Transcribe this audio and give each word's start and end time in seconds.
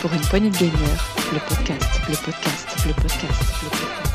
pour 0.00 0.12
une 0.14 0.20
poignée 0.20 0.48
de 0.48 0.56
gamers, 0.56 1.14
le 1.30 1.38
podcast, 1.46 2.00
le 2.08 2.14
podcast, 2.16 2.86
le 2.86 2.94
podcast, 2.94 3.46
le 3.62 3.68
podcast. 3.68 4.10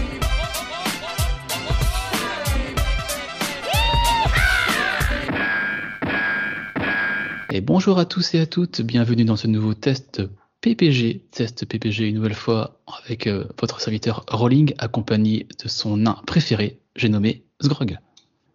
Et 7.51 7.61
bonjour 7.61 7.99
à 7.99 8.05
tous 8.05 8.33
et 8.33 8.39
à 8.39 8.47
toutes, 8.47 8.81
bienvenue 8.81 9.25
dans 9.25 9.35
ce 9.35 9.45
nouveau 9.45 9.75
test 9.75 10.23
PPG, 10.61 11.21
test 11.29 11.65
PPG 11.65 12.09
une 12.09 12.15
nouvelle 12.15 12.33
fois 12.33 12.79
avec 13.03 13.27
euh, 13.27 13.45
votre 13.61 13.79
serviteur 13.79 14.25
Rolling 14.27 14.73
accompagné 14.79 15.47
de 15.63 15.67
son 15.67 15.97
nain 15.97 16.17
préféré, 16.25 16.79
j'ai 16.95 17.09
nommé 17.09 17.43
Sgrog. 17.61 17.99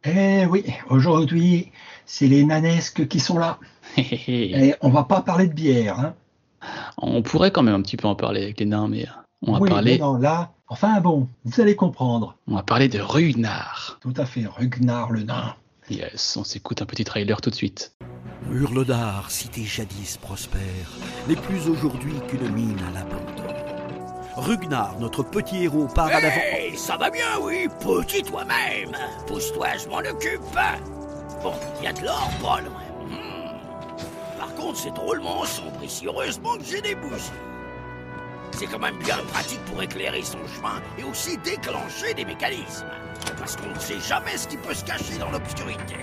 Eh 0.05 0.47
oui, 0.47 0.65
aujourd'hui, 0.89 1.71
c'est 2.07 2.27
les 2.27 2.43
nanesques 2.43 3.07
qui 3.07 3.21
sont 3.21 3.39
là. 3.39 3.61
Et 3.97 4.75
on 4.81 4.91
va 4.91 5.05
pas 5.05 5.21
parler 5.21 5.47
de 5.47 5.53
bière. 5.53 6.01
Hein. 6.01 6.15
On 6.99 7.23
pourrait 7.23 7.51
quand 7.51 7.63
même 7.63 7.75
un 7.75 7.83
petit 7.83 7.97
peu 7.97 8.09
en 8.09 8.15
parler 8.15 8.43
avec 8.43 8.61
les 8.61 8.67
nains, 8.67 8.89
mais 8.89 9.07
on 9.47 9.53
va 9.53 9.61
oui, 9.61 9.71
parler, 9.71 9.93
mais 9.93 9.99
non, 9.99 10.19
là, 10.19 10.53
enfin 10.69 11.01
bon, 11.01 11.29
vous 11.45 11.61
allez 11.61 11.75
comprendre. 11.77 12.37
on 12.47 12.55
va 12.55 12.63
parler 12.63 12.89
de 12.89 13.01
Rugnar. 13.01 13.99
Tout 14.01 14.15
à 14.17 14.27
fait, 14.27 14.47
Rugnar 14.47 15.11
le 15.11 15.23
nain. 15.23 15.55
Yes, 15.89 16.37
on 16.37 16.45
s'écoute 16.45 16.83
un 16.83 16.87
petit 16.87 17.05
trailer 17.05 17.41
tout 17.41 17.51
de 17.51 17.55
suite. 17.55 17.97
Hurledar, 18.53 19.31
cité 19.31 19.65
jadis 19.65 20.19
prospère, 20.19 20.61
n'est 21.29 21.37
plus 21.37 21.69
aujourd'hui 21.69 22.15
qu'une 22.29 22.49
mine 22.51 22.79
à 22.89 22.93
l'abandon. 22.93 23.55
Rugnar, 24.37 24.99
notre 25.01 25.23
petit 25.23 25.65
héros, 25.65 25.87
part 25.87 26.07
à 26.07 26.21
l'avant. 26.21 26.41
Hey, 26.53 26.77
ça 26.77 26.97
va 26.97 27.11
bien, 27.11 27.39
oui, 27.43 27.69
petit 27.81 28.23
toi-même. 28.23 28.97
Pousse-toi, 29.27 29.69
je 29.83 29.89
m'en 29.89 29.99
occupe. 29.99 30.41
Bon, 31.43 31.53
il 31.81 31.85
y 31.85 31.89
a 31.89 31.93
de 31.93 32.03
l'or, 32.03 32.31
pas 32.41 32.61
loin. 32.61 32.90
Par 34.51 34.67
contre, 34.67 34.79
c'est 34.79 34.95
drôlement 34.95 35.45
sombre 35.45 35.83
ici. 35.85 36.07
Heureusement 36.07 36.57
que 36.57 36.65
j'ai 36.65 36.81
des 36.81 36.95
bougies. 36.97 37.31
C'est 38.53 38.67
quand 38.67 38.81
même 38.81 38.99
bien 38.99 39.19
pratique 39.33 39.65
pour 39.67 39.81
éclairer 39.81 40.23
son 40.23 40.39
chemin 40.49 40.83
et 40.99 41.05
aussi 41.05 41.39
déclencher 41.39 42.15
des 42.15 42.25
mécanismes. 42.25 42.87
Parce 43.39 43.57
qu'on 43.57 43.69
ne 43.69 43.79
sait 43.79 44.01
jamais 44.01 44.37
ce 44.37 44.49
qui 44.49 44.57
peut 44.57 44.75
se 44.75 44.85
cacher 44.85 45.19
dans 45.19 45.31
l'obscurité. 45.31 45.99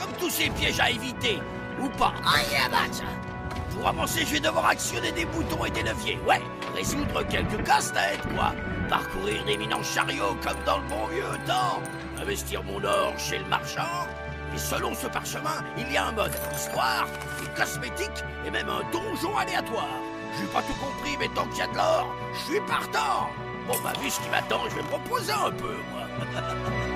Comme 0.00 0.12
tous 0.18 0.30
ces 0.30 0.48
pièges 0.50 0.80
à 0.80 0.90
éviter, 0.90 1.40
ou 1.78 1.88
pas. 1.90 2.14
Pour 3.74 3.86
avancer, 3.86 4.20
je 4.20 4.32
vais 4.32 4.40
devoir 4.40 4.66
actionner 4.66 5.12
des 5.12 5.26
boutons 5.26 5.66
et 5.66 5.70
des 5.70 5.82
leviers. 5.82 6.18
Ouais, 6.26 6.40
résoudre 6.74 7.22
quelques 7.28 7.62
casse-têtes, 7.64 8.22
quoi. 8.34 8.54
Parcourir 8.88 9.44
des 9.44 9.58
mines 9.58 9.74
chariot 9.84 10.36
comme 10.42 10.64
dans 10.64 10.78
le 10.78 10.88
bon 10.88 11.06
vieux 11.08 11.38
temps. 11.46 11.82
Investir 12.18 12.62
mon 12.64 12.82
or 12.82 13.12
chez 13.18 13.38
le 13.38 13.44
marchand. 13.44 14.08
Et 14.54 14.58
selon 14.58 14.94
ce 14.94 15.06
parchemin, 15.06 15.64
il 15.76 15.92
y 15.92 15.96
a 15.96 16.06
un 16.08 16.12
mode 16.12 16.32
histoire, 16.54 17.06
des 17.40 17.48
cosmétiques 17.60 18.24
et 18.46 18.50
même 18.50 18.68
un 18.68 18.82
donjon 18.90 19.36
aléatoire. 19.36 20.00
J'ai 20.38 20.46
pas 20.46 20.62
tout 20.62 20.74
compris, 20.74 21.16
mais 21.18 21.28
tant 21.34 21.46
qu'il 21.48 21.58
y 21.58 21.62
a 21.62 21.68
de 21.68 21.76
l'or, 21.76 22.14
je 22.32 22.52
suis 22.52 22.60
partant. 22.66 23.28
Bon, 23.66 23.74
bah, 23.82 23.92
vu 24.02 24.08
ce 24.10 24.20
qui 24.20 24.28
m'attend, 24.30 24.60
je 24.70 24.76
vais 24.76 24.82
me 24.82 24.94
reposer 24.94 25.32
un 25.32 25.50
peu, 25.50 25.74
moi. 25.92 26.06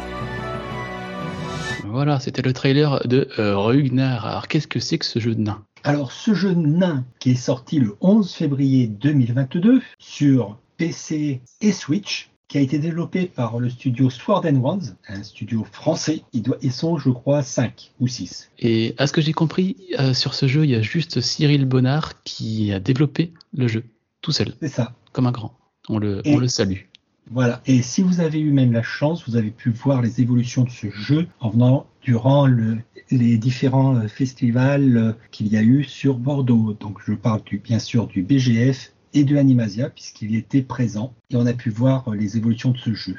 Voilà, 1.84 2.20
c'était 2.20 2.40
le 2.40 2.54
trailer 2.54 3.06
de 3.06 3.28
euh, 3.38 3.54
Rugnar. 3.58 4.24
Alors 4.24 4.48
qu'est-ce 4.48 4.66
que 4.66 4.80
c'est 4.80 4.96
que 4.96 5.04
ce 5.04 5.18
jeu 5.18 5.34
de 5.34 5.42
nains 5.42 5.62
Alors, 5.84 6.10
ce 6.10 6.32
jeu 6.32 6.54
nain 6.54 7.04
qui 7.18 7.32
est 7.32 7.34
sorti 7.34 7.80
le 7.80 7.96
11 8.00 8.32
février 8.32 8.86
2022 8.86 9.82
sur 9.98 10.58
PC 10.78 11.42
et 11.60 11.72
Switch, 11.72 12.31
qui 12.52 12.58
a 12.58 12.60
été 12.60 12.78
développé 12.78 13.24
par 13.24 13.58
le 13.58 13.70
studio 13.70 14.10
Sword 14.10 14.44
and 14.44 14.56
Wands, 14.56 14.94
un 15.08 15.22
studio 15.22 15.64
français. 15.72 16.20
Ils, 16.34 16.42
doivent- 16.42 16.58
ils 16.60 16.70
sont, 16.70 16.98
je 16.98 17.08
crois, 17.08 17.42
5 17.42 17.92
ou 17.98 18.06
6. 18.08 18.50
Et 18.58 18.94
à 18.98 19.06
ce 19.06 19.14
que 19.14 19.22
j'ai 19.22 19.32
compris, 19.32 19.74
euh, 19.98 20.12
sur 20.12 20.34
ce 20.34 20.46
jeu, 20.46 20.64
il 20.64 20.70
y 20.70 20.74
a 20.74 20.82
juste 20.82 21.22
Cyril 21.22 21.64
Bonnard 21.64 22.22
qui 22.24 22.70
a 22.70 22.78
développé 22.78 23.32
le 23.56 23.68
jeu, 23.68 23.84
tout 24.20 24.32
seul, 24.32 24.52
C'est 24.60 24.68
ça. 24.68 24.92
comme 25.12 25.26
un 25.26 25.30
grand. 25.32 25.54
On 25.88 25.98
le, 25.98 26.20
Et- 26.26 26.34
on 26.34 26.38
le 26.38 26.46
salue. 26.46 26.80
Voilà. 27.30 27.62
Et 27.64 27.80
si 27.80 28.02
vous 28.02 28.20
avez 28.20 28.38
eu 28.40 28.50
même 28.52 28.72
la 28.74 28.82
chance, 28.82 29.26
vous 29.26 29.36
avez 29.36 29.50
pu 29.50 29.70
voir 29.70 30.02
les 30.02 30.20
évolutions 30.20 30.64
de 30.64 30.70
ce 30.70 30.90
jeu 30.90 31.28
en 31.40 31.48
venant 31.48 31.86
durant 32.02 32.46
le- 32.46 32.76
les 33.10 33.38
différents 33.38 33.96
euh, 33.96 34.08
festivals 34.08 34.96
euh, 34.98 35.12
qu'il 35.30 35.46
y 35.48 35.56
a 35.56 35.62
eu 35.62 35.84
sur 35.84 36.16
Bordeaux. 36.18 36.76
Donc 36.78 36.98
je 37.06 37.14
parle 37.14 37.42
du, 37.44 37.56
bien 37.58 37.78
sûr 37.78 38.06
du 38.08 38.22
BGF 38.22 38.91
et 39.14 39.24
de 39.24 39.36
Animasia 39.36 39.90
puisqu'il 39.90 40.32
y 40.32 40.36
était 40.36 40.62
présent 40.62 41.12
et 41.30 41.36
on 41.36 41.46
a 41.46 41.52
pu 41.52 41.70
voir 41.70 42.08
euh, 42.08 42.14
les 42.14 42.36
évolutions 42.36 42.70
de 42.70 42.78
ce 42.78 42.92
jeu. 42.94 43.16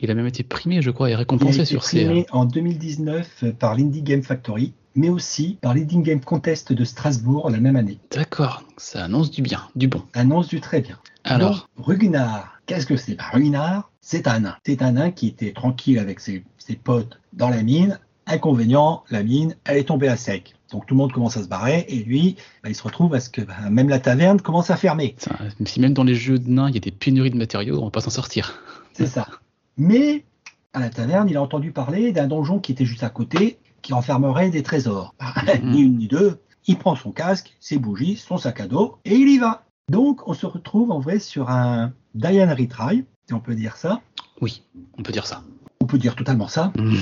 Il 0.00 0.10
a 0.10 0.14
même 0.14 0.26
été 0.26 0.42
primé, 0.42 0.82
je 0.82 0.90
crois, 0.90 1.08
et 1.08 1.12
Il 1.12 1.14
a 1.14 1.18
récompensé 1.18 1.56
été 1.56 1.66
sur 1.66 1.80
primé 1.80 2.26
en 2.30 2.44
2019 2.44 3.44
euh, 3.44 3.52
par 3.52 3.76
l'Indie 3.76 4.02
Game 4.02 4.22
Factory, 4.22 4.74
mais 4.94 5.08
aussi 5.08 5.58
par 5.60 5.74
l'Indie 5.74 5.98
Game 5.98 6.20
Contest 6.20 6.72
de 6.72 6.84
Strasbourg 6.84 7.50
la 7.50 7.60
même 7.60 7.76
année. 7.76 7.98
D'accord, 8.10 8.64
ça 8.76 9.04
annonce 9.04 9.30
du 9.30 9.42
bien, 9.42 9.62
du 9.74 9.88
bon. 9.88 10.02
Annonce 10.12 10.48
du 10.48 10.60
très 10.60 10.80
bien. 10.80 10.98
Alors, 11.24 11.68
Donc, 11.76 11.86
Rugnar, 11.86 12.60
qu'est-ce 12.66 12.86
que 12.86 12.96
c'est? 12.96 13.14
Bah, 13.14 13.24
Rugnar, 13.32 13.90
c'est 14.00 14.28
un 14.28 14.40
nain. 14.40 14.56
C'est 14.66 14.82
un 14.82 14.92
nain 14.92 15.10
qui 15.10 15.28
était 15.28 15.52
tranquille 15.52 15.98
avec 15.98 16.20
ses, 16.20 16.44
ses 16.58 16.76
potes 16.76 17.18
dans 17.32 17.48
la 17.48 17.62
mine. 17.62 17.98
Inconvénient, 18.26 19.04
la 19.10 19.22
mine, 19.22 19.54
elle 19.64 19.76
est 19.78 19.84
tombée 19.84 20.08
à 20.08 20.16
sec. 20.16 20.54
Donc 20.72 20.86
tout 20.86 20.94
le 20.94 20.98
monde 20.98 21.12
commence 21.12 21.36
à 21.36 21.42
se 21.44 21.48
barrer 21.48 21.86
et 21.88 22.02
lui, 22.02 22.34
bah, 22.62 22.68
il 22.68 22.74
se 22.74 22.82
retrouve 22.82 23.14
à 23.14 23.20
ce 23.20 23.30
que 23.30 23.40
bah, 23.40 23.54
même 23.70 23.88
la 23.88 24.00
taverne 24.00 24.40
commence 24.40 24.70
à 24.70 24.76
fermer. 24.76 25.14
ça- 25.18 25.36
si 25.64 25.80
même 25.80 25.92
dans 25.94 26.02
les 26.02 26.16
jeux 26.16 26.38
de 26.40 26.48
nains, 26.50 26.68
il 26.68 26.74
y 26.74 26.78
a 26.78 26.80
des 26.80 26.90
pénuries 26.90 27.30
de 27.30 27.36
matériaux, 27.36 27.80
on 27.80 27.84
va 27.84 27.90
pas 27.90 28.00
s'en 28.00 28.10
sortir. 28.10 28.58
C'est 28.94 29.06
ça. 29.06 29.28
Mais 29.76 30.24
à 30.72 30.80
la 30.80 30.90
taverne, 30.90 31.28
il 31.30 31.36
a 31.36 31.42
entendu 31.42 31.70
parler 31.70 32.10
d'un 32.10 32.26
donjon 32.26 32.58
qui 32.58 32.72
était 32.72 32.84
juste 32.84 33.04
à 33.04 33.10
côté, 33.10 33.58
qui 33.82 33.92
renfermerait 33.92 34.50
des 34.50 34.64
trésors. 34.64 35.14
Bah, 35.20 35.32
Mhm. 35.62 35.70
Ni 35.70 35.80
une 35.82 35.96
ni 35.98 36.08
deux. 36.08 36.40
Il 36.66 36.78
prend 36.78 36.96
son 36.96 37.12
casque, 37.12 37.54
ses 37.60 37.78
bougies, 37.78 38.16
son 38.16 38.38
sac 38.38 38.58
à 38.60 38.66
dos 38.66 38.98
et 39.04 39.14
il 39.14 39.28
y 39.28 39.38
va. 39.38 39.62
Donc 39.88 40.26
on 40.26 40.34
se 40.34 40.46
retrouve 40.46 40.90
en 40.90 40.98
vrai 40.98 41.20
sur 41.20 41.48
un 41.48 41.92
Diane 42.16 42.50
Retry, 42.50 43.04
si 43.28 43.34
on 43.34 43.38
peut 43.38 43.54
dire 43.54 43.76
ça. 43.76 44.00
Oui, 44.40 44.62
on 44.98 45.02
peut 45.04 45.12
dire 45.12 45.28
ça. 45.28 45.44
On 45.80 45.86
peut 45.86 45.98
dire 45.98 46.16
totalement 46.16 46.48
ça. 46.48 46.72
Mm. 46.76 46.96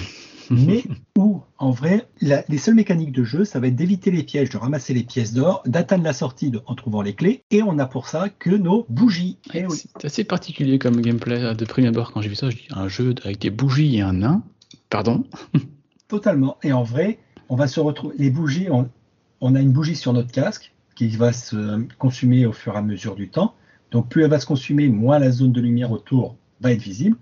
Mais 0.50 0.82
où, 1.18 1.40
en 1.58 1.70
vrai, 1.70 2.06
la- 2.20 2.44
les 2.48 2.58
seules 2.58 2.74
mécaniques 2.74 3.12
de 3.12 3.24
jeu, 3.24 3.44
ça 3.44 3.60
va 3.60 3.68
être 3.68 3.76
d'éviter 3.76 4.10
les 4.10 4.22
pièges, 4.22 4.50
de 4.50 4.56
ramasser 4.56 4.94
les 4.94 5.02
pièces 5.02 5.32
d'or, 5.32 5.62
d'atteindre 5.66 6.04
la 6.04 6.12
sortie 6.12 6.50
de- 6.50 6.60
en 6.66 6.74
trouvant 6.74 7.02
les 7.02 7.14
clés, 7.14 7.44
et 7.50 7.62
on 7.62 7.78
a 7.78 7.86
pour 7.86 8.08
ça 8.08 8.28
que 8.28 8.50
nos 8.50 8.86
bougies. 8.88 9.38
Eh 9.54 9.66
oui. 9.66 9.76
C'est 9.76 10.04
assez 10.04 10.24
particulier 10.24 10.78
comme 10.78 11.00
gameplay 11.00 11.42
euh, 11.42 11.54
de 11.54 11.64
prime 11.64 11.86
abord. 11.86 12.12
Quand 12.12 12.20
j'ai 12.22 12.28
vu 12.28 12.34
ça, 12.34 12.50
je 12.50 12.56
dis 12.56 12.68
un 12.70 12.88
jeu 12.88 13.14
avec 13.24 13.38
des 13.40 13.50
bougies 13.50 13.96
et 13.96 14.00
un 14.02 14.12
nain? 14.14 14.42
Pardon? 14.90 15.24
Totalement. 16.08 16.56
Et 16.62 16.72
en 16.72 16.82
vrai, 16.82 17.18
on 17.48 17.56
va 17.56 17.66
se 17.66 17.80
retrouver. 17.80 18.14
Les 18.18 18.30
bougies, 18.30 18.68
on, 18.70 18.88
on 19.40 19.54
a 19.54 19.60
une 19.60 19.72
bougie 19.72 19.96
sur 19.96 20.12
notre 20.12 20.30
casque 20.32 20.72
qui 20.94 21.08
va 21.08 21.32
se 21.32 21.82
consumer 21.98 22.46
au 22.46 22.52
fur 22.52 22.74
et 22.74 22.78
à 22.78 22.82
mesure 22.82 23.14
du 23.16 23.28
temps. 23.28 23.54
Donc, 23.90 24.08
plus 24.08 24.22
elle 24.24 24.30
va 24.30 24.40
se 24.40 24.46
consumer, 24.46 24.88
moins 24.88 25.18
la 25.18 25.30
zone 25.30 25.52
de 25.52 25.60
lumière 25.60 25.92
autour 25.92 26.36
va 26.60 26.72
être 26.72 26.82
visible. 26.82 27.16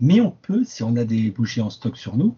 Mais 0.00 0.20
on 0.20 0.30
peut, 0.30 0.62
si 0.64 0.82
on 0.82 0.96
a 0.96 1.04
des 1.04 1.30
bougies 1.30 1.60
en 1.60 1.70
stock 1.70 1.96
sur 1.96 2.16
nous, 2.16 2.34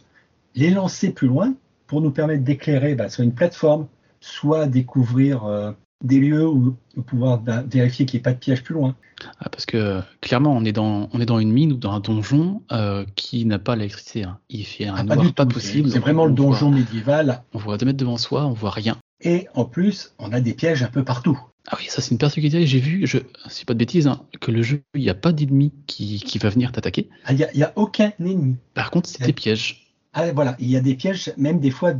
les 0.54 0.70
lancer 0.70 1.10
plus 1.12 1.28
loin 1.28 1.54
pour 1.86 2.00
nous 2.00 2.10
permettre 2.10 2.44
d'éclairer 2.44 2.94
bah, 2.94 3.08
soit 3.08 3.24
une 3.24 3.34
plateforme, 3.34 3.86
soit 4.20 4.66
découvrir 4.66 5.44
euh, 5.44 5.72
des 6.04 6.18
lieux 6.20 6.46
où, 6.48 6.76
où 6.96 7.02
pouvoir 7.02 7.38
bah, 7.38 7.62
vérifier 7.62 8.06
qu'il 8.06 8.18
n'y 8.18 8.20
ait 8.20 8.22
pas 8.22 8.32
de 8.32 8.38
piège 8.38 8.62
plus 8.62 8.74
loin. 8.74 8.96
Ah, 9.38 9.48
Parce 9.50 9.66
que 9.66 10.00
clairement, 10.22 10.56
on 10.56 10.64
est, 10.64 10.72
dans, 10.72 11.10
on 11.12 11.20
est 11.20 11.26
dans 11.26 11.38
une 11.38 11.52
mine 11.52 11.72
ou 11.72 11.76
dans 11.76 11.92
un 11.92 12.00
donjon 12.00 12.62
euh, 12.72 13.04
qui 13.16 13.44
n'a 13.44 13.58
pas 13.58 13.76
l'électricité. 13.76 14.24
hein. 14.24 14.38
Il 14.48 14.64
fait 14.64 14.86
un 14.86 14.94
Ah, 14.96 15.04
pas 15.04 15.14
noir 15.16 15.26
du 15.26 15.32
pas 15.34 15.44
tout. 15.44 15.54
possible. 15.54 15.90
C'est 15.90 15.98
vraiment 15.98 16.22
On 16.22 16.26
le 16.26 16.32
donjon 16.32 16.70
voit- 16.70 16.78
médiéval. 16.78 17.42
on 17.52 17.58
voit 17.58 17.76
deux 17.76 17.84
mètres 17.86 17.98
devant 17.98 18.16
soi, 18.16 18.46
on 18.46 18.52
voit 18.52 18.70
rien. 18.70 18.96
Et 19.22 19.46
en 19.54 19.66
plus, 19.66 20.14
on 20.18 20.32
a 20.32 20.40
des 20.40 20.54
pièges 20.54 20.82
un 20.82 20.88
peu 20.88 21.04
partout. 21.04 21.38
Ah 21.68 21.76
oui, 21.78 21.84
ça 21.90 22.00
c'est 22.00 22.12
une 22.12 22.18
particularité. 22.18 22.66
J'ai 22.66 22.78
vu, 22.80 23.06
je, 23.06 23.18
c'est 23.50 23.66
pas 23.66 23.74
de 23.74 23.78
bêtises, 23.78 24.06
hein, 24.06 24.22
que 24.40 24.50
le 24.50 24.62
jeu, 24.62 24.80
il 24.94 25.02
n'y 25.02 25.10
a 25.10 25.14
pas 25.14 25.32
d'ennemi 25.32 25.74
qui, 25.86 26.18
qui 26.20 26.38
va 26.38 26.48
venir 26.48 26.72
t'attaquer. 26.72 27.10
Ah, 27.26 27.32
Il 27.34 27.46
n'y 27.54 27.62
a, 27.62 27.66
a 27.66 27.72
aucun 27.76 28.12
ennemi. 28.18 28.56
Par 28.72 28.90
contre, 28.90 29.10
c'est 29.10 29.22
des 29.26 29.34
pièges. 29.34 29.89
Ah, 30.12 30.32
voilà, 30.32 30.56
il 30.58 30.70
y 30.70 30.76
a 30.76 30.80
des 30.80 30.94
pièges, 30.94 31.32
même 31.36 31.60
des 31.60 31.70
fois. 31.70 31.92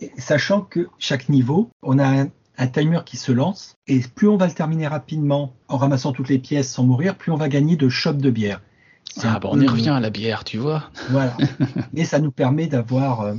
Et 0.00 0.10
Sachant 0.18 0.62
que 0.62 0.88
chaque 0.98 1.28
niveau, 1.28 1.70
on 1.82 1.98
a 1.98 2.22
un, 2.22 2.28
un 2.58 2.66
timer 2.66 3.00
qui 3.04 3.16
se 3.16 3.32
lance, 3.32 3.76
et 3.86 4.00
plus 4.00 4.28
on 4.28 4.36
va 4.36 4.46
le 4.46 4.52
terminer 4.52 4.86
rapidement 4.86 5.54
en 5.68 5.76
ramassant 5.76 6.12
toutes 6.12 6.28
les 6.28 6.38
pièces 6.38 6.70
sans 6.70 6.84
mourir, 6.84 7.16
plus 7.16 7.32
on 7.32 7.36
va 7.36 7.48
gagner 7.48 7.76
de 7.76 7.88
shots 7.88 8.12
de 8.12 8.30
bière. 8.30 8.60
Ah 9.22 9.38
bon, 9.38 9.50
on 9.52 9.60
y 9.60 9.66
revient 9.66 9.90
à 9.90 10.00
la 10.00 10.10
bière, 10.10 10.44
tu 10.44 10.58
vois. 10.58 10.90
Voilà. 11.10 11.36
Et 11.94 12.04
ça 12.04 12.18
nous 12.18 12.30
permet 12.30 12.66
d'avoir, 12.66 13.22
euh, 13.22 13.34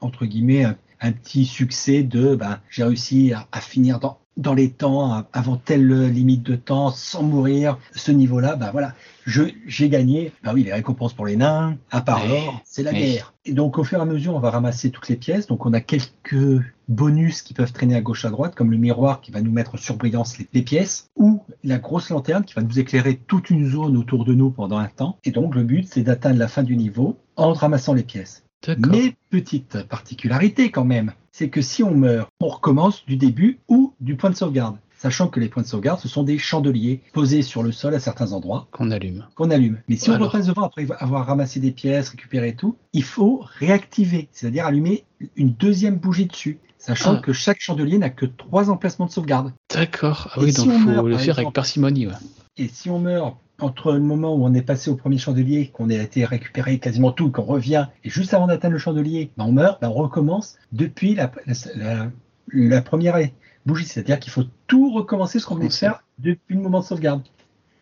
entre 0.00 0.26
guillemets, 0.26 0.64
un, 0.64 0.76
un 1.00 1.12
petit 1.12 1.46
succès 1.46 2.02
de 2.02 2.34
ben, 2.34 2.60
j'ai 2.70 2.84
réussi 2.84 3.32
à, 3.32 3.46
à 3.52 3.60
finir 3.60 4.00
dans, 4.00 4.18
dans 4.38 4.54
les 4.54 4.70
temps, 4.70 5.24
avant 5.32 5.56
telle 5.56 6.06
limite 6.10 6.42
de 6.44 6.56
temps, 6.56 6.90
sans 6.90 7.22
mourir. 7.22 7.76
Ce 7.94 8.10
niveau-là, 8.12 8.56
ben 8.56 8.70
voilà, 8.70 8.94
j'ai 9.26 9.88
gagné. 9.88 10.32
Ben 10.42 10.54
oui, 10.54 10.62
les 10.64 10.72
récompenses 10.72 11.12
pour 11.12 11.26
les 11.26 11.36
nains, 11.36 11.76
à 11.90 12.00
part 12.00 12.22
Oui. 12.22 12.28
l'or, 12.30 12.60
c'est 12.64 12.82
la 12.82 12.92
Oui. 12.92 12.98
guerre. 12.98 13.34
Et 13.44 13.52
donc, 13.52 13.78
au 13.78 13.84
fur 13.84 13.98
et 13.98 14.02
à 14.02 14.04
mesure, 14.04 14.34
on 14.34 14.40
va 14.40 14.50
ramasser 14.50 14.90
toutes 14.90 15.08
les 15.08 15.16
pièces. 15.16 15.46
Donc, 15.48 15.66
on 15.66 15.72
a 15.72 15.80
quelques 15.80 16.62
bonus 16.88 17.42
qui 17.42 17.52
peuvent 17.52 17.72
traîner 17.72 17.96
à 17.96 18.00
gauche 18.00 18.24
à 18.24 18.30
droite, 18.30 18.54
comme 18.54 18.70
le 18.70 18.76
miroir 18.78 19.20
qui 19.20 19.30
va 19.32 19.40
nous 19.42 19.50
mettre 19.52 19.76
sur 19.76 19.96
brillance 19.96 20.38
les, 20.38 20.48
les 20.54 20.62
pièces, 20.62 21.10
ou 21.16 21.42
la 21.64 21.78
grosse 21.78 22.10
lanterne 22.10 22.44
qui 22.44 22.54
va 22.54 22.62
nous 22.62 22.78
éclairer 22.78 23.20
toute 23.26 23.50
une 23.50 23.68
zone 23.68 23.96
autour 23.96 24.24
de 24.24 24.34
nous 24.34 24.50
pendant 24.50 24.78
un 24.78 24.88
temps. 24.88 25.18
Et 25.24 25.30
donc, 25.32 25.54
le 25.54 25.64
but, 25.64 25.86
c'est 25.90 26.02
d'atteindre 26.02 26.38
la 26.38 26.48
fin 26.48 26.62
du 26.62 26.76
niveau 26.76 27.18
en 27.36 27.52
ramassant 27.52 27.92
les 27.92 28.04
pièces. 28.04 28.44
Mais 28.78 29.14
petite 29.30 29.84
particularité 29.84 30.70
quand 30.70 30.84
même, 30.84 31.12
c'est 31.38 31.50
que 31.50 31.62
si 31.62 31.84
on 31.84 31.94
meurt, 31.94 32.28
on 32.40 32.48
recommence 32.48 33.06
du 33.06 33.16
début 33.16 33.60
ou 33.68 33.94
du 34.00 34.16
point 34.16 34.28
de 34.30 34.34
sauvegarde. 34.34 34.76
sachant 34.96 35.28
que 35.28 35.38
les 35.38 35.48
points 35.48 35.62
de 35.62 35.68
sauvegarde, 35.68 36.00
ce 36.00 36.08
sont 36.08 36.24
des 36.24 36.36
chandeliers 36.38 37.00
posés 37.12 37.42
sur 37.42 37.62
le 37.62 37.70
sol 37.70 37.94
à 37.94 38.00
certains 38.00 38.32
endroits 38.32 38.66
Qu'on 38.72 38.90
allume. 38.90 39.24
qu'on 39.36 39.52
allume. 39.52 39.78
Mais 39.88 39.94
si 39.94 40.10
on 40.10 40.18
repasse 40.18 40.46
devant 40.48 40.64
après 40.64 40.88
avoir 40.98 41.24
ramassé 41.26 41.60
des 41.60 41.70
pièces, 41.70 42.08
récupéré 42.08 42.56
tout, 42.56 42.74
il 42.92 43.04
faut 43.04 43.40
réactiver, 43.60 44.28
c'est-à-dire 44.32 44.66
allumer 44.66 45.04
une 45.36 45.52
deuxième 45.52 45.98
bougie 45.98 46.26
dessus, 46.26 46.58
sachant 46.78 47.14
Ah. 47.18 47.20
que 47.20 47.32
chaque 47.32 47.60
chandelier 47.60 47.98
n'a 47.98 48.10
que 48.10 48.26
trois 48.26 48.68
emplacements 48.70 49.06
de 49.06 49.12
sauvegarde. 49.12 49.52
D'accord. 49.72 50.32
Ah 50.34 50.40
oui, 50.40 50.52
donc 50.52 50.66
on 50.66 50.78
faut 50.80 50.88
meurt, 50.90 51.06
le 51.06 51.16
faire 51.18 51.38
avec 51.38 51.52
parcimonie. 51.52 52.08
Ouais. 52.08 52.14
Et 52.56 52.66
si 52.66 52.90
on 52.90 52.98
meurt 52.98 53.36
entre 53.60 53.92
le 53.92 54.00
moment 54.00 54.34
où 54.34 54.44
on 54.44 54.54
est 54.54 54.62
passé 54.62 54.90
au 54.90 54.94
premier 54.96 55.18
chandelier, 55.18 55.68
qu'on 55.72 55.90
a 55.90 55.94
été 55.94 56.24
récupéré 56.24 56.78
quasiment 56.78 57.10
tout, 57.12 57.30
qu'on 57.30 57.42
revient, 57.42 57.86
et 58.04 58.10
juste 58.10 58.32
avant 58.34 58.46
d'atteindre 58.46 58.74
le 58.74 58.78
chandelier, 58.78 59.30
ben 59.36 59.44
on 59.46 59.52
meurt, 59.52 59.80
ben 59.80 59.88
on 59.88 59.94
recommence 59.94 60.56
depuis 60.72 61.14
la, 61.14 61.30
la, 61.46 61.54
la- 61.76 62.10
la 62.52 62.82
première 62.82 63.18
bougie. 63.66 63.84
C'est-à-dire 63.84 64.18
qu'il 64.20 64.32
faut 64.32 64.44
tout 64.68 64.92
recommencer 64.94 65.38
ce 65.38 65.46
qu'on 65.46 65.56
venait 65.56 65.68
de 65.68 65.72
faire 65.72 66.02
depuis 66.18 66.54
le 66.54 66.60
moment 66.62 66.80
de 66.80 66.84
sauvegarde. 66.84 67.22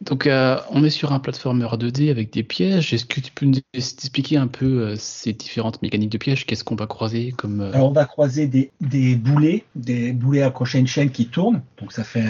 Donc, 0.02 0.26
euh, 0.26 0.58
on 0.70 0.84
est 0.84 0.90
sur 0.90 1.12
un 1.12 1.20
platformer 1.20 1.64
2D 1.64 2.10
avec 2.10 2.30
des 2.32 2.42
pièges. 2.42 2.92
Est-ce 2.92 3.06
que 3.06 3.20
tu 3.20 3.32
peux 3.32 3.46
nous 3.46 3.60
expliquer 3.72 4.36
un 4.36 4.46
peu 4.46 4.66
euh, 4.88 4.96
ces 4.98 5.32
différentes 5.32 5.80
mécaniques 5.80 6.10
de 6.10 6.18
pièges? 6.18 6.44
Qu'est-ce 6.44 6.64
qu'on 6.64 6.74
va 6.74 6.86
croiser 6.86 7.32
comme 7.32 7.60
euh, 7.62 7.72
Alors 7.72 7.88
on 7.90 7.92
va 7.92 8.04
croiser 8.04 8.46
des, 8.46 8.72
des 8.82 9.14
boulets, 9.16 9.64
des 9.74 10.12
boulets 10.12 10.42
accrochés 10.42 10.78
à 10.78 10.80
une 10.82 10.86
chaîne 10.86 11.10
qui 11.10 11.28
tournent. 11.28 11.62
Donc 11.80 11.92
ça 11.92 12.04
fait 12.04 12.26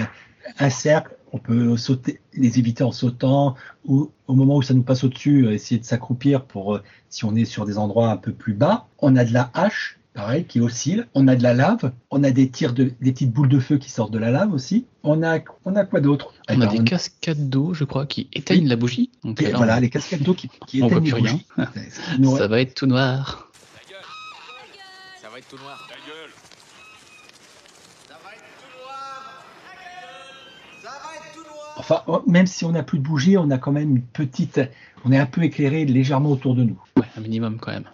un 0.61 0.71
cercle. 0.71 1.16
On 1.33 1.39
peut 1.39 1.77
sauter, 1.77 2.21
les 2.35 2.59
éviter 2.59 2.85
en 2.85 2.93
sautant 2.93 3.57
ou 3.85 4.11
au 4.27 4.35
moment 4.35 4.57
où 4.57 4.63
ça 4.63 4.75
nous 4.75 4.83
passe 4.83 5.05
au-dessus, 5.05 5.47
euh, 5.47 5.53
essayer 5.53 5.79
de 5.81 5.85
s'accroupir 5.85 6.45
pour 6.45 6.77
euh, 6.77 6.83
si 7.11 7.25
on 7.25 7.35
est 7.35 7.45
sur 7.45 7.67
des 7.67 7.79
endroits 7.79 8.11
un 8.11 8.17
peu 8.17 8.33
plus 8.33 8.55
bas. 8.55 8.87
On 9.01 9.17
a 9.17 9.25
de 9.25 9.33
la 9.33 9.51
hache, 9.53 9.99
pareil, 10.15 10.45
qui 10.47 10.61
oscille. 10.61 11.07
On 11.15 11.27
a 11.29 11.35
de 11.37 11.43
la 11.43 11.53
lave. 11.53 11.93
On 12.11 12.23
a 12.25 12.31
des 12.31 12.49
tirs 12.49 12.73
de, 12.73 12.93
des 13.01 13.13
petites 13.13 13.33
boules 13.33 13.49
de 13.49 13.59
feu 13.59 13.77
qui 13.77 13.91
sortent 13.91 14.13
de 14.13 14.19
la 14.19 14.31
lave 14.31 14.53
aussi. 14.53 14.87
On 15.03 15.23
a, 15.23 15.41
on 15.65 15.75
a 15.77 15.85
quoi 15.85 16.01
d'autre? 16.01 16.33
On 16.49 16.53
a 16.53 16.55
Eh 16.55 16.59
ben, 16.59 16.79
des 16.79 16.85
cascades 16.85 17.49
d'eau, 17.51 17.75
je 17.75 17.85
crois, 17.85 18.07
qui 18.07 18.29
éteignent 18.33 18.69
la 18.69 18.77
bougie. 18.77 19.11
Donc 19.25 19.43
et 19.43 19.51
là, 19.51 19.57
voilà, 19.59 19.77
on- 19.77 19.81
les 19.81 19.91
cascades 19.91 20.23
d'eau 20.23 20.35
qui, 20.35 20.49
qui 20.67 20.81
on 20.83 20.89
voit 20.89 20.99
éteignent 20.99 21.39
qui 21.39 21.45
nous- 22.21 22.37
ça 22.37 22.47
va 22.49 22.61
être 22.61 22.75
tout 22.75 22.87
noir. 22.87 23.51
Ça 25.21 25.29
va 25.29 25.39
être 25.39 25.49
tout 25.49 25.57
noir. 25.59 25.87
Enfin, 31.77 32.03
oh, 32.07 32.23
même 32.27 32.47
si 32.47 32.65
on 32.65 32.73
n'a 32.73 32.83
plus 32.83 32.99
de 32.99 33.05
bougies, 33.05 33.37
on 33.37 33.51
a 33.51 33.59
quand 33.59 33.73
même 33.73 33.91
une 33.97 34.03
petite, 34.03 34.61
on 35.05 35.13
est 35.13 35.19
un 35.19 35.27
peu 35.27 35.43
éclairé 35.43 35.85
légèrement 35.85 36.31
autour 36.31 36.55
de 36.55 36.65
nous. 36.65 36.81
Ouais, 36.97 37.05
un 37.17 37.21
minimum 37.21 37.59
quand 37.61 37.73
même. 37.73 37.85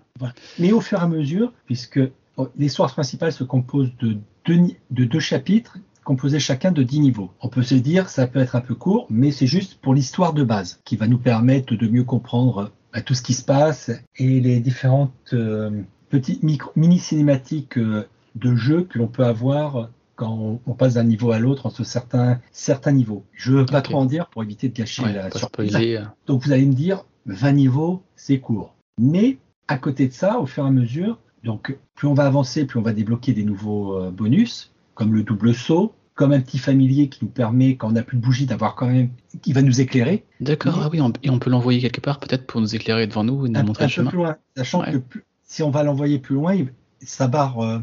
Mais 0.59 0.73
au 0.73 0.81
fur 0.81 0.99
et 0.99 1.03
à 1.03 1.09
mesure, 1.09 1.53
puisque 1.67 2.01
oh, 2.37 2.49
l'histoire 2.57 2.93
principale 2.93 3.33
se 3.33 3.45
compose 3.45 3.91
de 3.99 4.19
deux, 4.45 4.55
ni- 4.55 4.77
de 4.91 5.05
deux 5.05 5.21
chapitres, 5.21 5.79
composés 6.05 6.39
chacun 6.41 6.73
de 6.73 6.83
10 6.83 7.01
niveaux. 7.01 7.31
On 7.41 7.49
peut 7.49 7.63
se 7.63 7.75
dire, 7.75 8.09
ça 8.09 8.27
peut 8.27 8.39
être 8.41 8.57
un 8.57 8.61
peu 8.61 8.75
court, 8.75 9.07
mais 9.11 9.31
c'est 9.31 9.47
juste 9.47 9.75
pour 9.81 9.95
l'histoire 9.95 10.33
de 10.33 10.43
base, 10.45 10.81
qui 10.85 10.97
va 10.97 11.07
nous 11.07 11.19
permettre 11.19 11.75
de 11.75 11.89
mieux 11.89 12.05
comprendre 12.05 12.71
bah, 12.93 13.01
tout 13.03 13.15
ce 13.15 13.23
qui 13.23 13.35
se 13.35 13.45
passe 13.45 13.91
et 14.17 14.41
les 14.41 14.61
différentes 14.61 15.13
euh, 15.33 15.83
petites 16.11 16.43
mini-cinématiques 16.77 17.79
euh, 17.79 18.07
de 18.35 18.55
jeu 18.55 18.83
que 18.83 18.99
l'on 18.99 19.07
peut 19.09 19.25
avoir 19.25 19.89
quand 20.17 20.61
on, 20.67 20.75
passe 20.75 20.95
d'un 20.95 21.05
niveau 21.05 21.33
à 21.33 21.39
l'autre 21.39 21.67
entre 21.67 21.85
certains, 21.85 22.41
certains 22.53 22.93
niveaux. 22.93 23.25
Je 23.33 23.53
ne 23.53 23.59
veux 23.59 23.67
pas 23.67 23.81
trop 23.83 23.99
en 23.99 24.05
dire 24.05 24.29
pour 24.29 24.43
éviter 24.43 24.69
de 24.69 24.75
gâcher 24.75 25.03
Ouais, 25.03 25.13
la 25.13 25.31
surprise. 25.31 25.75
euh. 25.77 26.03
Donc 26.27 26.45
vous 26.45 26.53
allez 26.53 26.67
me 26.67 26.73
dire, 26.75 27.05
20 27.27 27.53
niveaux, 27.53 28.03
c'est 28.17 28.39
court. 28.41 28.75
Mais 28.99 29.39
à 29.69 29.79
côté 29.79 30.07
de 30.09 30.13
ça, 30.13 30.39
au 30.39 30.47
fur 30.47 30.65
et 30.65 30.69
à 30.69 30.71
mesure, 30.71 31.19
donc 31.45 31.77
plus 31.95 32.07
on 32.09 32.15
va 32.15 32.27
avancer, 32.27 32.65
plus 32.67 32.79
on 32.79 32.83
va 32.83 32.93
débloquer 32.93 33.33
des 33.33 33.45
nouveaux 33.45 33.97
euh, 33.99 34.11
bonus, 34.11 34.73
comme 34.95 35.15
le 35.15 35.23
double 35.23 35.55
saut, 35.55 35.95
comme 36.15 36.33
un 36.33 36.41
petit 36.41 36.59
familier 36.59 37.09
qui 37.09 37.25
nous 37.25 37.31
permet, 37.31 37.77
quand 37.77 37.89
on 37.89 37.93
n'a 37.93 38.03
plus 38.03 38.19
de 38.19 38.23
bougie, 38.23 38.45
d'avoir 38.47 38.75
quand 38.75 38.87
même, 38.87 39.09
qui 39.41 39.53
va 39.55 39.63
nous 39.63 39.81
éclairer 39.81 40.25
D'accord, 40.41 40.79
ah 40.83 40.89
oui, 40.93 41.01
on- 41.01 41.13
et 41.23 41.31
on 41.31 41.39
peut 41.39 41.49
l'envoyer 41.51 41.81
quelque 41.81 42.01
part 42.03 42.19
peut-être 42.21 42.47
pour 42.47 42.61
nous 42.61 42.75
éclairer 42.75 43.07
devant 43.07 43.25
nous 43.25 43.47
et 43.47 43.49
nous 43.49 43.59
un, 43.59 43.63
montrer 43.63 43.85
un 43.85 43.87
le 43.87 43.91
peu 43.91 43.95
chemin. 43.95 44.11
plus 44.11 44.19
loin, 44.19 44.37
sachant 44.57 44.81
Ouais. 44.83 44.93
que 44.93 44.99
plus- 44.99 45.25
si 45.43 45.63
on 45.63 45.71
va 45.71 45.83
l'envoyer 45.83 46.19
plus 46.19 46.35
loin, 46.35 46.55
sa 47.01 47.29
barre, 47.29 47.61
euh, 47.61 47.79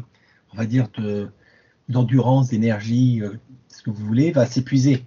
on 0.52 0.56
va 0.56 0.64
dire, 0.66 0.86
de- 0.98 1.28
d'endurance, 1.90 2.48
d'énergie, 2.48 3.20
euh, 3.22 3.30
ce 3.68 3.82
que 3.82 3.90
vous 3.90 4.04
voulez, 4.04 4.30
va 4.32 4.46
s'épuiser. 4.46 5.04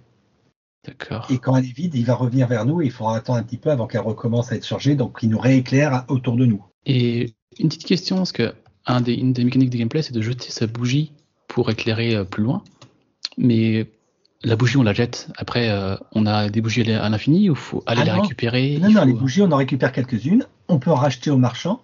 D'accord. 0.86 1.26
Et 1.30 1.38
quand 1.38 1.56
elle 1.56 1.64
est 1.64 1.74
vide, 1.74 1.94
il 1.94 2.04
va 2.04 2.14
revenir 2.14 2.46
vers 2.46 2.66
nous 2.66 2.82
et 2.82 2.86
il 2.86 2.90
faudra 2.90 3.16
attendre 3.16 3.38
un 3.38 3.42
petit 3.42 3.56
peu 3.56 3.70
avant 3.70 3.86
qu'elle 3.86 4.02
recommence 4.02 4.52
à 4.52 4.56
être 4.56 4.66
chargée, 4.66 4.94
donc 4.96 5.18
il 5.22 5.30
nous 5.30 5.38
rééclaire 5.38 6.04
autour 6.08 6.36
de 6.36 6.44
nous. 6.44 6.62
Et 6.84 7.34
une 7.58 7.68
petite 7.68 7.86
question, 7.86 8.16
parce 8.16 8.32
que 8.32 8.52
un 8.86 9.00
des, 9.00 9.14
une 9.14 9.32
des 9.32 9.44
mécaniques 9.44 9.70
de 9.70 9.78
gameplay, 9.78 10.02
c'est 10.02 10.12
de 10.12 10.20
jeter 10.20 10.50
sa 10.50 10.66
bougie 10.66 11.12
pour 11.48 11.70
éclairer 11.70 12.14
euh, 12.14 12.24
plus 12.24 12.42
loin. 12.42 12.62
Mais 13.38 13.90
la 14.42 14.56
bougie, 14.56 14.76
on 14.76 14.82
la 14.82 14.92
jette. 14.92 15.28
Après, 15.38 15.70
euh, 15.70 15.96
on 16.12 16.26
a 16.26 16.50
des 16.50 16.60
bougies 16.60 16.82
à 16.92 17.08
l'infini 17.08 17.48
ou 17.48 17.54
faut 17.54 17.82
aller 17.86 18.02
Ah 18.02 18.04
la 18.04 18.16
non. 18.16 18.22
récupérer? 18.22 18.78
Non, 18.78 18.90
non, 18.90 19.00
faut- 19.00 19.06
les 19.06 19.12
bougies, 19.14 19.40
on 19.40 19.50
en 19.52 19.56
récupère 19.56 19.90
quelques-unes. 19.90 20.44
On 20.68 20.78
peut 20.78 20.90
en 20.90 20.96
racheter 20.96 21.30
au 21.30 21.38
marchand. 21.38 21.80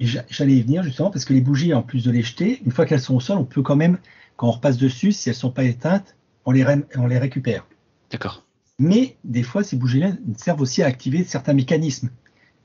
J'a- 0.00 0.24
J'allais 0.28 0.54
y 0.54 0.62
venir 0.62 0.82
justement 0.82 1.10
parce 1.10 1.24
que 1.24 1.32
les 1.32 1.40
bougies, 1.40 1.72
en 1.74 1.82
plus 1.82 2.04
de 2.04 2.10
les 2.10 2.22
jeter, 2.22 2.60
une 2.64 2.72
fois 2.72 2.86
qu'elles 2.86 3.00
sont 3.00 3.14
au 3.14 3.20
sol, 3.20 3.38
on 3.38 3.44
peut 3.44 3.62
quand 3.62 3.76
même, 3.76 3.98
quand 4.36 4.48
on 4.48 4.52
repasse 4.52 4.78
dessus, 4.78 5.12
si 5.12 5.28
elles 5.28 5.34
sont 5.34 5.50
pas 5.50 5.64
éteintes, 5.64 6.16
on 6.44 6.50
les, 6.52 6.64
on 6.96 7.06
les 7.06 7.18
récupère. 7.18 7.64
D'accord. 8.10 8.44
Mais 8.78 9.16
des 9.24 9.42
fois, 9.42 9.62
ces 9.62 9.76
bougies-là 9.76 10.10
servent 10.36 10.60
aussi 10.60 10.82
à 10.82 10.86
activer 10.86 11.24
certains 11.24 11.54
mécanismes, 11.54 12.10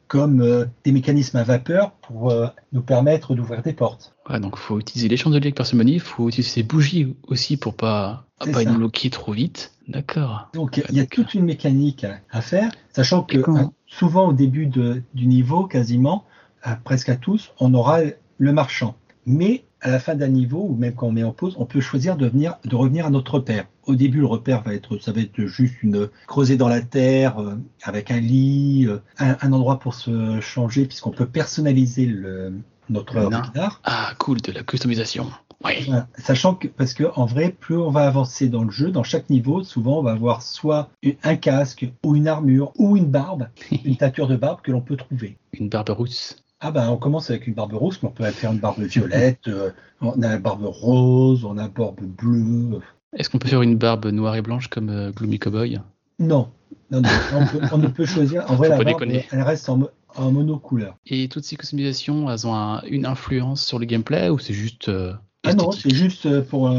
comme 0.08 0.42
euh, 0.42 0.66
des 0.84 0.92
mécanismes 0.92 1.38
à 1.38 1.44
vapeur 1.44 1.92
pour 2.02 2.32
euh, 2.32 2.48
nous 2.74 2.82
permettre 2.82 3.34
d'ouvrir 3.34 3.62
des 3.62 3.72
portes. 3.74 4.14
Ouais, 4.30 4.40
donc 4.40 4.58
faut 4.58 4.80
utiliser 4.80 5.08
les 5.08 5.16
chandeliers 5.16 5.46
avec 5.48 5.56
parcimonie, 5.56 6.00
faut 6.00 6.28
utiliser 6.28 6.50
ces 6.50 6.64
bougies 6.64 7.16
aussi 7.28 7.56
pour 7.56 7.76
pas, 7.76 8.26
pas 8.40 8.66
nous 8.66 8.76
bloquer 8.76 9.10
trop 9.10 9.32
vite. 9.32 9.72
D'accord. 9.88 10.50
Donc 10.54 10.82
il 10.90 10.96
y 10.98 11.00
a 11.00 11.06
toute 11.06 11.34
une 11.34 11.46
mécanique 11.46 12.04
à, 12.04 12.20
à 12.30 12.42
faire, 12.42 12.72
sachant 12.94 13.24
que 13.24 13.38
euh, 13.38 13.64
souvent 13.88 14.28
au 14.28 14.34
début 14.34 14.66
de- 14.68 15.02
du 15.14 15.28
niveau, 15.28 15.66
quasiment, 15.66 16.26
à- 16.64 16.76
presque 16.76 17.10
à 17.10 17.16
tous, 17.16 17.52
on 17.60 17.74
aura 17.74 18.00
le 18.38 18.54
marchand. 18.54 18.96
Mais 19.26 19.64
à 19.82 19.90
la 19.90 20.00
fin 20.00 20.16
d'un 20.16 20.28
niveau, 20.28 20.66
ou 20.70 20.76
même 20.76 20.94
quand 20.94 21.08
on 21.08 21.12
met 21.12 21.24
en 21.24 21.32
pause, 21.32 21.56
on 21.58 21.66
peut 21.66 21.82
choisir 21.82 22.16
de, 22.18 22.28
venir, 22.28 22.58
de 22.66 22.76
revenir 22.76 23.06
à 23.06 23.10
notre 23.10 23.36
repère. 23.36 23.66
Au 23.86 23.96
début, 23.96 24.20
le 24.20 24.26
repère 24.28 24.62
va 24.62 24.74
être, 24.76 24.98
ça 25.00 25.12
va 25.12 25.22
être 25.22 25.46
juste 25.46 25.82
une 25.82 26.10
creusée 26.28 26.56
dans 26.58 26.68
la 26.68 26.82
terre, 26.82 27.40
euh, 27.40 27.56
avec 27.84 28.12
un 28.12 28.20
lit, 28.20 28.86
euh, 28.88 28.98
un, 29.18 29.38
un 29.42 29.54
endroit 29.54 29.80
pour 29.80 29.96
se 29.96 30.40
changer, 30.40 30.86
puisqu'on 30.86 31.10
peut 31.12 31.26
personnaliser 31.26 32.06
le, 32.06 32.54
notre 32.90 33.16
regard. 33.20 33.82
Ah, 33.84 34.14
cool, 34.20 34.42
de 34.42 34.52
la 34.52 34.64
customisation. 34.64 35.28
Voilà. 35.62 36.08
Sachant 36.18 36.56
que, 36.56 36.68
parce 36.68 36.94
que 36.94 37.04
en 37.16 37.26
vrai, 37.26 37.56
plus 37.60 37.78
on 37.78 37.92
va 37.92 38.08
avancer 38.08 38.50
dans 38.50 38.64
le 38.64 38.72
jeu, 38.72 38.90
dans 38.92 39.04
chaque 39.04 39.30
niveau, 39.30 39.64
souvent 39.64 40.00
on 40.00 40.04
va 40.04 40.12
avoir 40.12 40.42
soit 40.42 40.90
un 41.24 41.36
casque, 41.36 41.88
ou 42.04 42.16
une 42.16 42.28
armure, 42.28 42.72
ou 42.78 42.98
une 42.98 43.06
barbe, 43.06 43.48
une 43.86 43.96
teinture 43.96 44.28
de 44.28 44.36
barbe 44.36 44.62
que 44.62 44.72
l'on 44.72 44.82
peut 44.82 44.98
trouver. 44.98 45.38
Une 45.54 45.70
barbe 45.70 45.90
rousse. 45.90 46.38
Ah 46.64 46.70
ben, 46.72 46.90
on 46.90 46.98
commence 46.98 47.32
avec 47.32 47.48
une 47.48 47.56
barbe 47.56 47.74
rousse, 47.74 48.02
mais 48.04 48.10
on 48.10 48.12
peut 48.12 48.24
faire 48.26 48.52
une 48.52 48.60
barbe 48.60 48.80
violette, 48.82 49.48
euh, 49.48 49.72
on 50.00 50.22
a 50.22 50.36
une 50.36 50.42
barbe 50.42 50.64
rose, 50.64 51.44
on 51.44 51.58
a 51.58 51.64
une 51.64 51.70
barbe 51.72 52.02
bleue. 52.02 52.80
Est-ce 53.18 53.32
qu'on 53.32 53.40
peut 53.40 53.50
faire 53.50 53.64
une 53.64 53.78
barbe 53.78 54.06
noire 54.06 54.36
et 54.36 54.44
blanche 54.44 54.68
comme 54.68 54.90
euh, 54.90 55.12
Gloomy 55.12 55.40
Cowboy? 55.40 55.80
Non, 56.20 56.52
non, 56.92 57.02
non, 57.02 57.10
on, 57.34 57.46
peut, 57.48 57.60
on 57.74 57.78
ne 57.80 57.88
peut 57.88 58.06
choisir. 58.06 58.46
En 58.50 58.56
vrai, 58.56 58.70
la 58.70 58.78
barbe, 58.78 58.88
déconner. 58.88 59.26
elle 59.32 59.42
reste 59.42 59.70
en, 59.70 59.78
mo- 59.78 59.90
en 60.16 60.32
monocouleur. 60.32 60.98
Et 61.08 61.28
toutes 61.30 61.46
ces 61.46 61.56
customisations, 61.56 62.30
elles 62.30 62.46
ont 62.46 62.54
un- 62.54 62.84
une 62.84 63.08
influence 63.08 63.66
sur 63.66 63.80
le 63.80 63.86
gameplay 63.86 64.30
ou 64.30 64.38
c'est 64.38 64.54
juste 64.54 64.88
euh, 64.88 65.14
Ah 65.44 65.56
non, 65.56 65.72
c'est 65.72 65.90
juste 65.90 66.42
pour, 66.44 66.72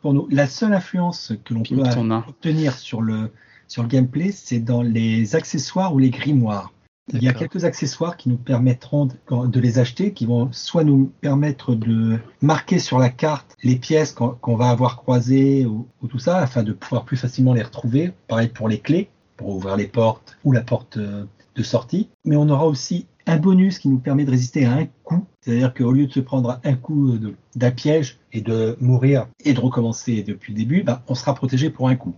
pour 0.00 0.14
nous. 0.14 0.28
La 0.30 0.46
seule 0.46 0.74
influence 0.74 1.32
que 1.44 1.54
l'on 1.54 1.64
peut 1.64 1.82
obtenir 2.28 2.78
sur 2.78 3.02
le, 3.02 3.32
sur 3.66 3.82
le 3.82 3.88
gameplay, 3.88 4.30
c'est 4.30 4.60
dans 4.60 4.82
les 4.82 5.34
accessoires 5.34 5.92
ou 5.92 5.98
les 5.98 6.10
grimoires. 6.10 6.72
Il 7.12 7.22
y 7.22 7.28
a 7.28 7.32
quelques 7.32 7.64
accessoires 7.64 8.16
qui 8.16 8.28
nous 8.28 8.36
permettront 8.36 9.08
de, 9.28 9.60
les 9.60 9.78
acheter, 9.78 10.12
qui 10.12 10.24
vont 10.24 10.50
soit 10.52 10.84
nous 10.84 11.12
permettre 11.20 11.74
de 11.74 12.18
marquer 12.40 12.78
sur 12.78 12.98
la 12.98 13.10
carte 13.10 13.56
les 13.62 13.76
pièces 13.76 14.12
qu'on 14.12 14.56
va 14.56 14.70
avoir 14.70 14.96
croisées 14.96 15.66
ou, 15.66 15.88
ou 16.00 16.06
tout 16.06 16.20
ça, 16.20 16.38
afin 16.38 16.62
de 16.62 16.72
pouvoir 16.72 17.04
plus 17.04 17.16
facilement 17.16 17.54
les 17.54 17.62
retrouver. 17.62 18.12
Pareil 18.28 18.48
pour 18.48 18.68
les 18.68 18.78
clés, 18.78 19.10
pour 19.36 19.48
ouvrir 19.48 19.76
les 19.76 19.88
portes 19.88 20.38
ou 20.44 20.52
la 20.52 20.62
porte 20.62 20.96
euh, 20.96 21.24
de 21.56 21.62
sortie. 21.62 22.08
Mais 22.24 22.36
on 22.36 22.48
aura 22.48 22.66
aussi 22.66 23.06
un 23.26 23.36
bonus 23.36 23.78
qui 23.78 23.88
nous 23.88 23.98
permet 23.98 24.24
de 24.24 24.30
résister 24.30 24.64
à 24.64 24.72
un 24.72 24.86
coup. 25.04 25.26
C'est-à-dire 25.40 25.74
qu'au 25.74 25.92
lieu 25.92 26.06
de 26.06 26.12
se 26.12 26.20
prendre 26.20 26.60
un 26.64 26.74
coup 26.74 27.18
d'un 27.56 27.70
piège 27.70 28.18
et 28.32 28.40
de 28.40 28.76
mourir 28.80 29.26
et 29.44 29.52
de 29.52 29.60
recommencer 29.60 30.22
depuis 30.22 30.52
le 30.52 30.58
début, 30.58 30.82
bah, 30.82 31.02
on 31.08 31.14
sera 31.14 31.34
protégé 31.34 31.70
pour 31.70 31.88
un 31.88 31.96
coup. 31.96 32.14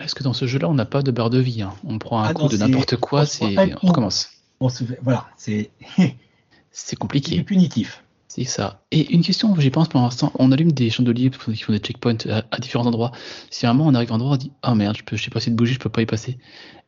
Est-ce 0.00 0.14
que 0.14 0.22
dans 0.22 0.32
ce 0.32 0.46
jeu-là, 0.46 0.68
on 0.68 0.74
n'a 0.74 0.84
pas 0.84 1.02
de 1.02 1.10
barre 1.10 1.30
de 1.30 1.38
vie 1.38 1.62
hein? 1.62 1.72
On 1.84 1.98
prend 1.98 2.20
un 2.22 2.26
Ah 2.28 2.34
coup 2.34 2.42
non, 2.42 2.48
de 2.48 2.56
c'est- 2.56 2.58
n'importe 2.68 2.96
quoi, 2.96 3.22
on 3.22 3.26
se 3.26 3.36
c'est 3.36 3.74
on 3.82 3.86
recommence. 3.88 4.30
On 4.60 4.68
se 4.68 4.84
voilà, 5.02 5.26
c'est 5.36 5.70
C'est 5.96 6.16
c'est 6.70 6.96
compliqué. 6.96 7.42
punitif. 7.42 8.02
C'est 8.28 8.44
ça. 8.44 8.82
Et 8.90 9.12
une 9.14 9.22
question, 9.22 9.58
j'y 9.58 9.70
pense 9.70 9.88
pour 9.88 10.00
l'instant, 10.02 10.30
on 10.38 10.52
allume 10.52 10.70
des 10.72 10.90
chandeliers 10.90 11.30
qui 11.30 11.56
font 11.62 11.72
des 11.72 11.78
checkpoints 11.78 12.16
à, 12.28 12.42
à 12.50 12.58
différents 12.58 12.84
endroits. 12.86 13.10
Si 13.50 13.64
moment 13.66 13.86
on 13.86 13.94
arrive 13.94 14.12
à 14.12 14.14
un 14.14 14.16
endroit, 14.16 14.34
on 14.34 14.36
dit 14.36 14.52
Ah 14.62 14.74
merde, 14.74 14.94
je 14.98 15.02
peux, 15.04 15.16
je 15.16 15.24
sais 15.24 15.30
pas 15.30 15.40
si 15.40 15.50
de 15.50 15.56
bougie, 15.56 15.72
je 15.74 15.78
peux 15.78 15.88
pas 15.88 16.02
y 16.02 16.06
passer. 16.06 16.36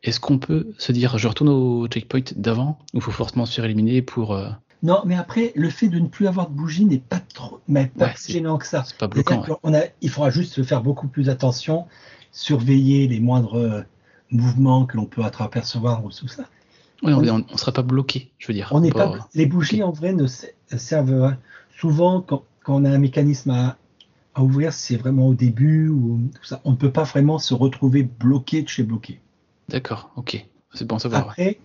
Est-ce 0.03 0.19
qu'on 0.19 0.37
peut 0.37 0.67
se 0.77 0.91
dire 0.91 1.17
je 1.17 1.27
retourne 1.27 1.49
au 1.49 1.87
checkpoint 1.87 2.21
d'avant 2.35 2.77
ou 2.93 3.01
faut 3.01 3.11
forcément 3.11 3.47
se 3.47 3.53
faire 3.55 3.65
éliminer 3.65 4.03
pour. 4.03 4.33
euh, 4.33 4.49
Non, 4.83 5.01
mais 5.05 5.15
après, 5.15 5.51
le 5.55 5.71
fait 5.71 5.87
de 5.89 5.97
ne 5.97 6.07
plus 6.07 6.27
avoir 6.27 6.49
de 6.49 6.53
bougie 6.55 6.85
n'est 6.85 6.99
pas 6.99 7.19
trop, 7.33 7.59
mais 7.67 7.87
pas 7.97 8.05
Ouais, 8.05 8.13
plus 8.13 8.21
c'est- 8.25 8.33
gênant 8.33 8.59
que 8.59 8.67
ça. 8.67 8.83
C'est 8.85 8.97
pas 8.97 9.07
bloquant. 9.07 9.41
Qu'on 9.41 9.73
a, 9.73 9.81
il 10.01 10.09
faudra 10.09 10.29
juste 10.29 10.61
faire 10.63 10.83
beaucoup 10.83 11.07
plus 11.07 11.29
attention, 11.29 11.87
surveiller 12.31 13.07
les 13.07 13.19
moindres 13.19 13.55
euh, 13.57 13.81
mouvements 14.31 14.85
que 14.85 14.97
l'on 14.97 15.05
peut 15.05 15.23
apercevoir 15.23 16.03
ou 16.05 16.11
tout 16.11 16.27
ça. 16.27 16.43
Ouais, 17.01 17.13
on, 17.13 17.45
on 17.51 17.57
serait 17.57 17.71
pas 17.71 17.81
bloqué, 17.81 18.31
je 18.37 18.47
veux 18.47 18.53
dire. 18.53 18.69
On 18.71 18.81
n'est 18.81 18.91
Pas- 18.91 19.07
pas, 19.09 19.29
les 19.33 19.45
bougies 19.45 19.83
en 19.83 19.91
vrai 19.91 20.13
ne 20.13 20.27
se- 20.27 20.47
servent 20.77 21.23
à- 21.23 21.37
souvent 21.79 22.21
quand, 22.21 22.43
quand 22.63 22.75
on 22.75 22.85
a 22.85 22.89
un 22.91 22.97
mécanisme 22.97 23.51
à, 23.51 23.77
à 24.35 24.43
ouvrir, 24.43 24.73
c'est 24.73 24.97
vraiment 24.97 25.27
au 25.27 25.33
début 25.33 25.87
ou 25.87 26.19
tout 26.35 26.43
ça. 26.45 26.61
On 26.65 26.71
ne 26.71 26.75
peut 26.75 26.91
pas 26.91 27.03
vraiment 27.03 27.39
se 27.39 27.53
retrouver 27.53 28.03
bloqué 28.03 28.61
de 28.61 28.67
chez 28.67 28.83
bloqué. 28.83 29.19
D'accord, 29.69 30.11
ok. 30.17 30.45
C'est 30.73 30.85
bon 30.85 30.97
à 30.97 30.99
savoir. 30.99 31.25
ouais. 31.25 31.31
Après, 31.31 31.59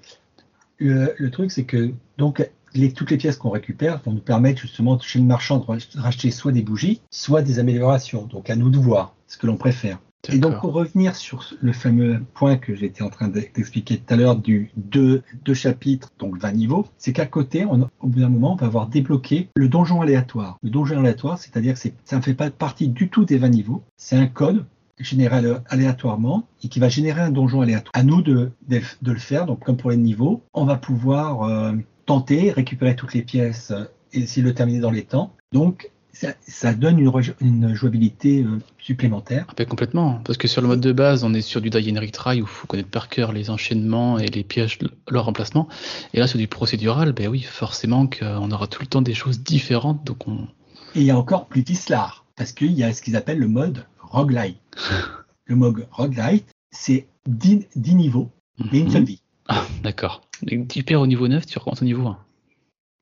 le, 0.79 1.29
truc 1.31 1.51
c'est 1.51 1.65
que 1.65 1.93
donc 2.19 2.49
les, 2.75 2.93
toutes 2.93 3.11
les 3.11 3.17
pièces 3.17 3.37
qu'on 3.37 3.51
récupère 3.51 4.01
vont 4.05 4.13
nous 4.13 4.21
permettre 4.21 4.61
justement 4.61 4.99
chez 4.99 5.19
le 5.19 5.25
marchand 5.25 5.59
de 5.59 5.65
rach- 5.65 5.99
racheter 5.99 6.31
soit 6.31 6.53
des 6.53 6.63
bougies, 6.63 7.01
soit 7.11 7.43
des 7.43 7.59
améliorations. 7.59 8.25
Donc 8.27 8.51
à 8.51 8.57
nous 8.57 8.71
de 8.71 8.79
voir 8.79 9.15
ce 9.27 9.37
que 9.37 9.47
l'on 9.47 9.57
préfère. 9.57 9.99
Et 10.33 10.39
donc, 10.39 10.61
pour 10.61 10.73
revenir 10.73 11.17
sur 11.17 11.45
le 11.61 11.73
fameux 11.73 12.23
point 12.35 12.57
que 12.57 12.75
j'étais 12.75 13.03
en 13.03 13.11
train 13.11 13.29
d'expliquer 13.29 13.99
tout 13.99 14.15
à 14.15 14.17
l'heure 14.17 14.37
du 14.37 14.71
deux, 14.77 15.23
deux 15.45 15.55
chapitres, 15.55 16.09
donc 16.19 16.39
20 16.39 16.53
niveaux, 16.53 16.87
c'est 16.99 17.13
qu'à 17.13 17.27
côté, 17.27 17.65
on, 17.65 17.83
au 18.01 18.07
bout 18.07 18.21
d'un 18.21 18.29
moment, 18.29 18.53
on 18.53 18.57
va 18.57 18.67
avoir 18.67 18.87
débloqué 18.89 19.49
le 19.57 19.69
donjon 19.69 20.01
aléatoire. 20.01 20.59
Le 20.63 20.71
donjon 20.71 20.99
aléatoire, 20.99 21.39
c'est-à-dire 21.39 21.75
que 21.75 21.89
ça 22.05 22.17
ne 22.17 22.23
fait 22.23 22.35
pas 22.35 22.51
partie 22.51 22.89
du 22.89 23.09
tout 23.09 23.25
des 23.25 23.37
20 23.39 23.49
niveaux. 23.51 23.83
C'est 23.97 24.17
un 24.17 24.27
code 24.27 24.65
généré 24.99 25.37
alé- 25.37 25.57
aléatoirement 25.69 26.47
et 26.63 26.69
qui 26.69 26.79
va 26.81 26.89
générer 26.89 27.21
un 27.21 27.31
donjon 27.31 27.61
aléatoire. 27.61 27.91
À 27.95 28.03
nous 28.03 28.23
de, 28.23 28.51
de, 28.69 28.81
de 29.03 29.13
le 29.13 29.19
faire, 29.19 29.45
donc 29.47 29.61
comme 29.65 29.77
pour 29.77 29.91
les 29.91 29.97
niveaux, 29.97 30.43
on 30.55 30.65
va 30.65 30.77
pouvoir 30.77 31.43
euh, 31.43 31.73
tenter, 32.07 32.51
récupérer 32.51 32.95
toutes 32.97 33.15
les 33.15 33.23
pièces 33.23 33.71
euh, 33.73 33.85
et 34.13 34.21
essayer 34.21 34.43
de 34.43 34.49
le 34.49 34.55
terminer 34.55 34.79
dans 34.79 34.93
les 34.93 35.03
temps. 35.03 35.33
Donc, 35.53 35.91
ça, 36.15 36.29
ça 36.47 36.73
donne 36.73 36.99
une, 37.41 37.75
jouabilité 37.75 38.43
euh, 38.43 38.59
supplémentaire. 38.79 39.47
Ah 39.59 39.65
complètement, 39.65 40.21
parce 40.25 40.39
que 40.39 40.49
sur 40.49 40.63
le 40.63 40.69
mode 40.69 40.81
de 40.81 40.93
base, 40.93 41.25
on 41.25 41.35
est 41.35 41.43
sur 41.43 41.61
du 41.61 41.71
die 41.71 41.93
and 41.93 42.01
retry 42.01 42.41
où 42.41 42.45
il 42.45 42.47
faut 42.47 42.67
connaître 42.67 42.89
par 42.89 43.09
cœur 43.09 43.33
les 43.33 43.51
enchaînements 43.51 44.19
et 44.19 44.27
les 44.29 44.45
pièges, 44.45 44.79
leur 45.11 45.25
remplacement. 45.25 45.69
Et 46.15 46.21
là, 46.21 46.27
sur 46.27 46.39
du 46.39 46.47
procédural, 46.47 47.13
ben 47.13 47.29
oui, 47.29 47.43
forcément 47.43 48.07
qu'on 48.07 48.51
aura 48.51 48.67
tout 48.67 48.81
le 48.81 48.87
temps 48.87 49.03
des 49.03 49.15
choses 49.15 49.41
différentes, 49.41 50.05
donc 50.05 50.29
on. 50.29 50.47
Et 50.95 51.01
il 51.01 51.05
y 51.05 51.11
a 51.11 51.19
encore 51.19 51.47
plus 51.47 51.63
d'Islar, 51.63 52.25
parce 52.37 52.53
qu'il 52.53 52.73
y 52.73 52.85
a 52.85 52.93
ce 52.93 53.03
qu'ils 53.03 53.17
appellent 53.17 53.41
le 53.41 53.49
mode 53.49 53.85
roguelite. 54.01 54.59
le 55.47 55.57
mode 55.57 55.87
roguelite, 55.91 56.47
c'est 56.71 57.07
10, 57.27 57.67
10 57.75 57.95
niveaux 57.97 58.31
et 58.73 58.79
une 58.79 58.85
Mhm. 58.87 58.91
seule 58.93 59.05
vie. 59.05 59.21
Ah, 59.49 59.65
d'accord. 59.83 60.23
Tu 60.69 60.83
perds 60.85 61.01
au 61.01 61.07
niveau 61.07 61.29
9, 61.29 61.45
tu 61.45 61.59
recommences 61.59 61.83
au 61.83 61.85
niveau 61.85 62.07
1. 62.07 62.19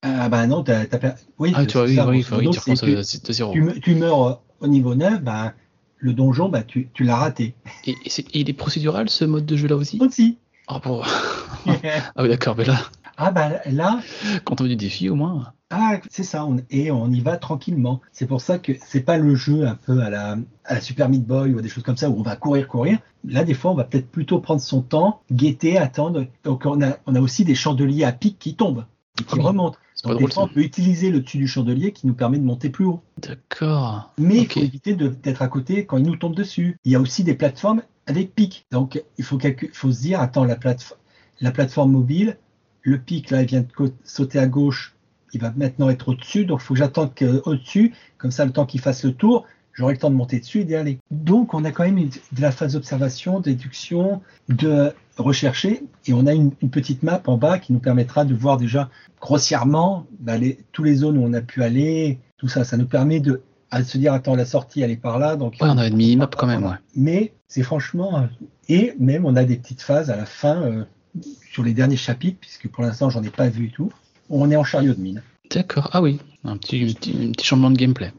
Ah 0.03 0.29
bah 0.29 0.47
non, 0.47 0.65
t'as, 0.65 0.85
t'as 0.87 1.15
oui, 1.39 1.53
Ah, 1.55 1.65
tu 1.65 1.73
c'est 1.73 1.81
oui, 1.83 1.95
ça, 1.95 2.09
oui, 2.09 2.25
oui, 2.31 2.45
modo, 2.47 2.51
tu 2.51 2.73
de, 2.75 2.97
de 2.97 3.33
zéro. 3.33 3.53
tu, 3.53 3.61
me- 3.61 3.79
tu 3.79 3.95
meurs 3.95 4.43
au 4.61 4.67
niveau 4.67 4.95
9, 4.95 5.23
bah, 5.23 5.53
le 5.99 6.13
donjon, 6.13 6.49
bah, 6.49 6.63
tu, 6.65 6.91
tu 6.93 7.05
l'as 7.05 7.17
raté. 7.17 7.55
Et, 7.87 7.95
et 8.05 8.11
c'est- 8.11 8.23
et 8.35 8.41
il 8.41 8.51
est 8.51 8.55
procédural 8.55 9.09
ce 9.09 9.25
mode 9.25 9.47
de 9.47 9.57
jeu 9.57 9.69
là 9.69 9.77
aussi? 9.77 9.99
Aussi. 10.01 10.39
Ah 10.67 10.81
bon. 10.85 11.03
Ah 11.65 12.23
oui, 12.23 12.29
d'accord, 12.29 12.57
mais 12.57 12.65
là, 12.65 12.77
ah 13.17 13.31
bah 13.31 13.51
là, 13.71 14.01
quand 14.45 14.61
on 14.61 14.65
veut 14.65 14.71
du 14.71 14.77
défi, 14.77 15.09
au 15.09 15.15
moins. 15.15 15.53
Ah, 15.71 15.99
c'est 16.11 16.25
ça, 16.25 16.45
on- 16.45 16.61
et 16.71 16.91
on 16.91 17.09
y 17.11 17.21
va 17.21 17.37
tranquillement. 17.37 18.01
C'est 18.11 18.27
pour 18.27 18.41
ça 18.41 18.59
que 18.59 18.73
c'est 18.85 19.03
pas 19.03 19.17
le 19.17 19.37
jeu 19.37 19.67
un 19.67 19.77
peu 19.77 20.01
à 20.03 20.11
la, 20.11 20.37
à 20.65 20.75
la 20.75 20.81
Super 20.81 21.09
Meat 21.09 21.25
Boy 21.25 21.55
ou 21.55 21.61
des 21.61 21.69
choses 21.69 21.85
comme 21.85 21.97
ça 21.97 22.11
où 22.11 22.19
on 22.19 22.23
va 22.23 22.35
courir, 22.37 22.67
courir. 22.67 22.99
Là, 23.25 23.45
des 23.45 23.55
fois, 23.55 23.71
on 23.71 23.75
va 23.75 23.85
peut-être 23.85 24.11
plutôt 24.11 24.41
prendre 24.41 24.61
son 24.61 24.83
temps, 24.83 25.21
guetter, 25.31 25.79
attendre. 25.79 26.27
Donc, 26.43 26.67
on 26.67 26.83
a, 26.83 26.97
on 27.07 27.15
a 27.15 27.21
aussi 27.21 27.45
des 27.45 27.55
chandeliers 27.55 28.05
à 28.05 28.11
pic 28.13 28.39
qui 28.41 28.55
tombent, 28.57 28.85
qui 29.17 29.25
Ah 29.31 29.35
oui. 29.37 29.43
remontent. 29.43 29.79
Donc, 30.05 30.19
des 30.19 30.27
fois, 30.27 30.45
on 30.45 30.49
peut 30.49 30.63
utiliser 30.63 31.11
le 31.11 31.21
dessus 31.21 31.39
du 31.39 31.47
chandelier 31.47 31.93
qui 31.93 32.07
nous 32.07 32.15
permet 32.15 32.39
de 32.39 32.45
monter 32.45 32.71
plus 32.71 32.85
haut. 32.85 33.03
D'accord. 33.19 34.13
Mais 34.19 34.39
il 34.39 34.49
faut 34.53 34.61
éviter 34.61 34.95
d'être 34.95 35.43
à 35.43 35.49
côté 35.49 35.87
quand 35.87 35.97
il 35.99 36.05
nous 36.05 36.17
tombe 36.17 36.35
dessus. 36.35 36.77
Il 36.85 36.93
y 36.93 36.97
a 36.97 37.01
aussi 37.01 37.23
des 37.23 37.35
plateformes 37.35 37.83
avec 38.07 38.35
pic. 38.35 38.67
Donc, 38.73 39.03
il 39.19 39.25
faut, 39.25 39.39
se 39.39 40.01
dire, 40.01 40.21
attends, 40.21 40.45
la, 40.45 40.57
plate- 40.57 40.99
la 41.41 41.53
plateforme 41.53 41.93
mobile, 41.93 42.37
le 42.83 42.99
pic, 42.99 43.31
là, 43.31 43.43
il 43.43 43.49
vient 43.49 43.61
de 43.61 43.93
sauter 44.03 44.41
à 44.41 44.49
gauche, 44.49 44.97
il 45.33 45.41
va 45.41 45.53
maintenant 45.57 45.89
être 45.89 46.09
au-dessus, 46.09 46.45
donc 46.45 46.61
il 46.61 46.65
faut 46.65 46.75
que 46.75 46.79
j'attende 46.79 47.15
que- 47.15 47.41
au-dessus, 47.49 47.95
comme 48.19 48.33
ça, 48.33 48.45
le 48.45 48.53
temps 48.53 48.67
qu'il 48.67 48.81
fasse 48.81 49.05
le 49.05 49.13
tour, 49.13 49.45
j'aurai 49.75 49.95
le 49.95 49.99
temps 49.99 50.11
de 50.11 50.15
monter 50.15 50.39
dessus 50.41 50.61
et 50.61 50.65
d'y 50.65 50.75
aller. 50.75 50.99
Donc, 51.11 51.55
on 51.55 51.65
a 51.65 51.71
quand 51.73 51.85
même 51.85 51.99
une- 51.99 52.09
de 52.11 52.41
la 52.41 52.51
phase 52.53 52.75
d'observation, 52.75 53.41
d'éduction, 53.41 54.21
de 54.49 54.93
rechercher, 55.19 55.83
et 56.07 56.13
on 56.13 56.27
a 56.27 56.33
une, 56.35 56.53
une 56.63 56.71
petite 56.71 57.03
map 57.03 57.23
en 57.27 57.37
bas 57.37 57.59
qui 57.59 57.73
nous 57.73 57.79
permettra 57.81 58.25
de 58.25 58.35
voir 58.35 58.57
déjà 58.57 58.89
grossièrement 59.21 60.07
bah, 60.21 60.37
les, 60.37 60.59
tous 60.73 60.83
les 60.85 60.97
zones 60.97 61.17
où 61.19 61.23
on 61.25 61.33
a 61.33 61.41
pu 61.41 61.63
aller, 61.63 62.19
tout 62.39 62.49
ça. 62.49 62.65
Ça 62.65 62.77
nous 62.77 62.87
permet 62.87 63.21
de 63.21 63.43
à 63.71 63.83
se 63.83 63.97
dire, 63.97 64.13
attends, 64.13 64.37
la 64.37 64.45
sortie, 64.45 64.83
elle 64.83 64.91
est 64.91 64.97
par 64.97 65.19
là. 65.19 65.37
Donc, 65.37 65.55
Ouais, 65.61 65.69
on 65.71 65.79
a 65.79 65.87
une 65.87 65.97
mini-map 65.97 66.29
quand 66.37 66.47
même, 66.47 66.63
ouais. 66.65 66.77
mais 66.95 67.33
c'est 67.49 67.63
franchement. 67.63 68.19
euh, 68.19 68.27
Et 68.69 68.93
même, 68.99 69.25
on 69.25 69.35
a 69.35 69.45
des 69.45 69.57
petites 69.57 69.81
phases 69.81 70.11
à 70.11 70.17
la 70.17 70.27
fin, 70.27 70.61
euh, 70.63 70.85
sur 71.51 71.63
les 71.63 71.73
derniers 71.73 71.97
chapitres, 71.97 72.37
puisque 72.41 72.69
pour 72.69 72.83
l'instant, 72.85 73.09
j'en 73.09 73.23
ai 73.23 73.31
pas 73.31 73.49
vu 73.49 73.67
et 73.69 73.71
tout. 73.71 73.91
On 74.29 74.51
est 74.51 74.57
en 74.57 74.65
chariot 74.65 74.93
de 74.93 75.01
mine. 75.01 75.23
D'accord. 75.51 75.89
Ah 75.95 76.03
oui, 76.03 76.19
un 76.45 76.57
petit, 76.59 76.85
petit, 76.95 77.17
un 77.29 77.33
petit 77.33 77.47
changement 77.47 77.71
de 77.71 77.77
gameplay. 77.79 78.13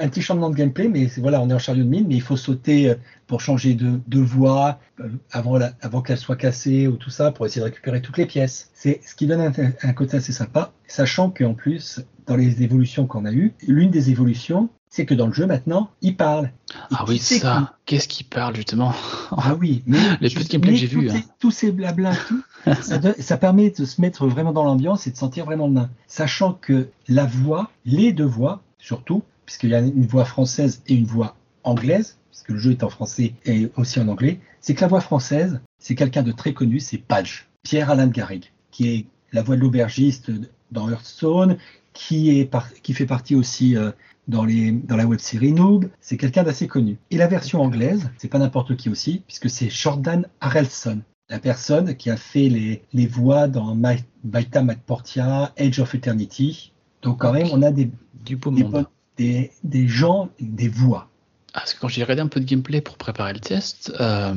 Un 0.00 0.08
petit 0.08 0.22
changement 0.22 0.48
de 0.50 0.54
gameplay, 0.56 0.88
mais 0.88 1.06
voilà, 1.18 1.40
on 1.42 1.50
est 1.50 1.54
en 1.54 1.58
chariot 1.58 1.84
de 1.84 1.88
mine, 1.88 2.06
mais 2.08 2.14
il 2.14 2.22
faut 2.22 2.36
sauter 2.36 2.90
euh, 2.90 2.94
pour 3.26 3.40
changer 3.40 3.74
de, 3.74 4.00
de 4.06 4.20
voie 4.20 4.78
euh, 5.00 5.08
avant, 5.30 5.58
la- 5.58 5.72
avant 5.80 6.00
qu'elle 6.02 6.18
soit 6.18 6.36
cassée 6.36 6.86
ou 6.88 6.96
tout 6.96 7.10
ça, 7.10 7.30
pour 7.30 7.44
essayer 7.46 7.60
de 7.60 7.66
récupérer 7.66 8.00
toutes 8.00 8.16
les 8.18 8.26
pièces. 8.26 8.70
C'est 8.74 9.00
ce 9.04 9.14
qui 9.14 9.26
donne 9.26 9.40
un, 9.40 9.52
un 9.82 9.92
côté 9.92 10.16
assez 10.16 10.32
sympa, 10.32 10.72
sachant 10.86 11.30
qu'en 11.30 11.54
plus, 11.54 12.00
dans 12.26 12.36
les 12.36 12.62
évolutions 12.62 13.06
qu'on 13.06 13.24
a 13.26 13.32
eues, 13.32 13.54
l'une 13.66 13.90
des 13.90 14.10
évolutions, 14.10 14.68
c'est 14.88 15.06
que 15.06 15.14
dans 15.14 15.26
le 15.26 15.32
jeu 15.32 15.46
maintenant, 15.46 15.90
il 16.02 16.16
parle. 16.16 16.46
Et 16.46 16.74
Ah 16.94 17.04
oui, 17.08 17.18
ça. 17.38 17.74
Qu'est-ce 17.86 18.08
qui 18.08 18.24
parle 18.24 18.54
justement 18.56 18.94
Ah 19.32 19.54
oui, 19.58 19.82
mais 19.86 19.98
Les 20.20 20.28
petits 20.30 20.48
gameplays 20.48 20.72
que 20.72 20.78
j'ai 20.78 20.86
vus, 20.86 21.08
hein. 21.10 21.22
Tous 21.38 21.50
ces 21.50 21.72
blabla, 21.72 22.12
tout, 22.28 22.42
ça, 22.82 23.00
ça 23.18 23.36
permet 23.38 23.70
de 23.70 23.84
se 23.84 24.00
mettre 24.00 24.26
vraiment 24.26 24.52
dans 24.52 24.64
l'ambiance 24.64 25.06
et 25.06 25.10
de 25.10 25.16
sentir 25.16 25.44
vraiment 25.46 25.66
le 25.66 25.72
nain. 25.74 25.90
Sachant 26.06 26.52
que 26.54 26.88
la 27.08 27.24
voix, 27.26 27.70
les 27.84 28.12
deux 28.12 28.24
voix, 28.24 28.62
surtout, 28.78 29.22
puisqu'il 29.46 29.70
y 29.70 29.74
a 29.74 29.80
une 29.80 30.06
voix 30.06 30.24
française 30.24 30.82
et 30.86 30.94
une 30.94 31.04
voix 31.06 31.36
anglaise, 31.64 32.18
puisque 32.30 32.48
le 32.50 32.58
jeu 32.58 32.70
est 32.72 32.82
en 32.82 32.90
français 32.90 33.34
et 33.44 33.70
aussi 33.76 34.00
en 34.00 34.08
anglais, 34.08 34.40
c'est 34.60 34.74
que 34.74 34.80
la 34.80 34.88
voix 34.88 35.00
française, 35.00 35.60
c'est 35.78 35.94
quelqu'un 35.94 36.22
de 36.22 36.32
très 36.32 36.52
connu, 36.52 36.80
c'est 36.80 36.98
Padge, 36.98 37.46
Pierre-Alain 37.62 38.06
de 38.06 38.12
Garrigue, 38.12 38.46
qui 38.70 38.88
est 38.88 39.06
la 39.32 39.42
voix 39.42 39.56
de 39.56 39.60
l'aubergiste 39.60 40.30
dans 40.70 40.88
Hearthstone, 40.90 41.58
qui, 41.92 42.38
est 42.38 42.44
par- 42.46 42.72
qui 42.74 42.94
fait 42.94 43.06
partie 43.06 43.34
aussi 43.34 43.76
euh, 43.76 43.90
dans, 44.28 44.44
les, 44.44 44.72
dans 44.72 44.96
la 44.96 45.06
web 45.06 45.18
série 45.20 45.52
Noob. 45.52 45.88
C'est 46.00 46.16
quelqu'un 46.16 46.42
d'assez 46.42 46.66
connu. 46.66 46.98
Et 47.10 47.16
la 47.16 47.26
version 47.26 47.60
anglaise, 47.60 48.10
c'est 48.18 48.28
pas 48.28 48.38
n'importe 48.38 48.76
qui 48.76 48.88
aussi, 48.88 49.22
puisque 49.26 49.50
c'est 49.50 49.68
Jordan 49.70 50.26
Harrelson, 50.40 51.02
la 51.28 51.38
personne 51.38 51.94
qui 51.96 52.10
a 52.10 52.16
fait 52.16 52.48
les, 52.48 52.82
les 52.92 53.06
voix 53.06 53.46
dans 53.48 53.74
My- 53.74 54.04
Baita 54.24 54.62
Mat 54.62 54.78
Portia, 54.86 55.52
Age 55.58 55.80
of 55.80 55.94
Eternity. 55.94 56.72
Donc 57.02 57.18
quand 57.20 57.32
même, 57.32 57.48
on 57.52 57.62
a 57.62 57.70
des, 57.70 57.90
Du 58.24 58.36
beau 58.36 58.50
des, 58.50 58.62
monde. 58.62 58.72
bonnes- 58.72 58.86
des, 59.16 59.50
des 59.64 59.86
gens, 59.88 60.28
des 60.40 60.68
voix. 60.68 61.08
Ah, 61.54 61.60
parce 61.60 61.74
que 61.74 61.80
quand 61.80 61.88
j'ai 61.88 62.02
regardé 62.02 62.22
un 62.22 62.28
peu 62.28 62.40
de 62.40 62.46
gameplay 62.46 62.80
pour 62.80 62.96
préparer 62.96 63.34
le 63.34 63.40
test, 63.40 63.92
euh, 64.00 64.34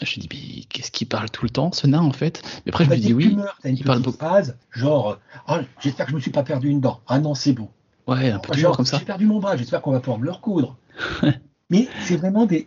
j'ai 0.00 0.20
dit, 0.22 0.28
mais 0.32 0.64
qu'est-ce 0.64 0.90
qui 0.90 1.04
parle 1.04 1.30
tout 1.30 1.44
le 1.44 1.50
temps, 1.50 1.72
ce 1.72 1.86
nain 1.86 2.00
en 2.00 2.12
fait? 2.12 2.42
Mais 2.64 2.70
après, 2.72 2.84
je 2.84 2.88
Bah, 2.90 2.96
me 2.96 3.00
dis 3.00 3.12
oui. 3.12 3.36
t'as 3.62 3.68
une 3.68 3.76
il 3.76 3.84
parle 3.84 4.00
beaucoup. 4.00 4.16
phrase, 4.16 4.56
genre, 4.70 5.18
ah, 5.46 5.60
j'espère 5.80 6.06
que 6.06 6.12
je 6.12 6.16
me 6.16 6.20
suis 6.20 6.30
pas 6.30 6.42
perdu 6.42 6.68
une 6.70 6.80
dent. 6.80 7.00
Ah 7.06 7.18
non, 7.18 7.34
c'est 7.34 7.52
bon. 7.52 7.68
Ouais, 8.06 8.30
un 8.30 8.38
peu 8.38 8.56
Genre, 8.56 8.76
comme 8.76 8.86
ça. 8.86 8.98
J'ai 8.98 9.04
perdu 9.04 9.26
mon 9.26 9.40
bras, 9.40 9.56
j'espère 9.56 9.82
qu'on 9.82 9.92
va 9.92 10.00
pouvoir 10.00 10.18
me 10.18 10.24
le 10.24 10.32
recoudre. 10.32 10.76
Mais 11.70 11.88
c'est 12.00 12.16
vraiment 12.16 12.46
des, 12.46 12.66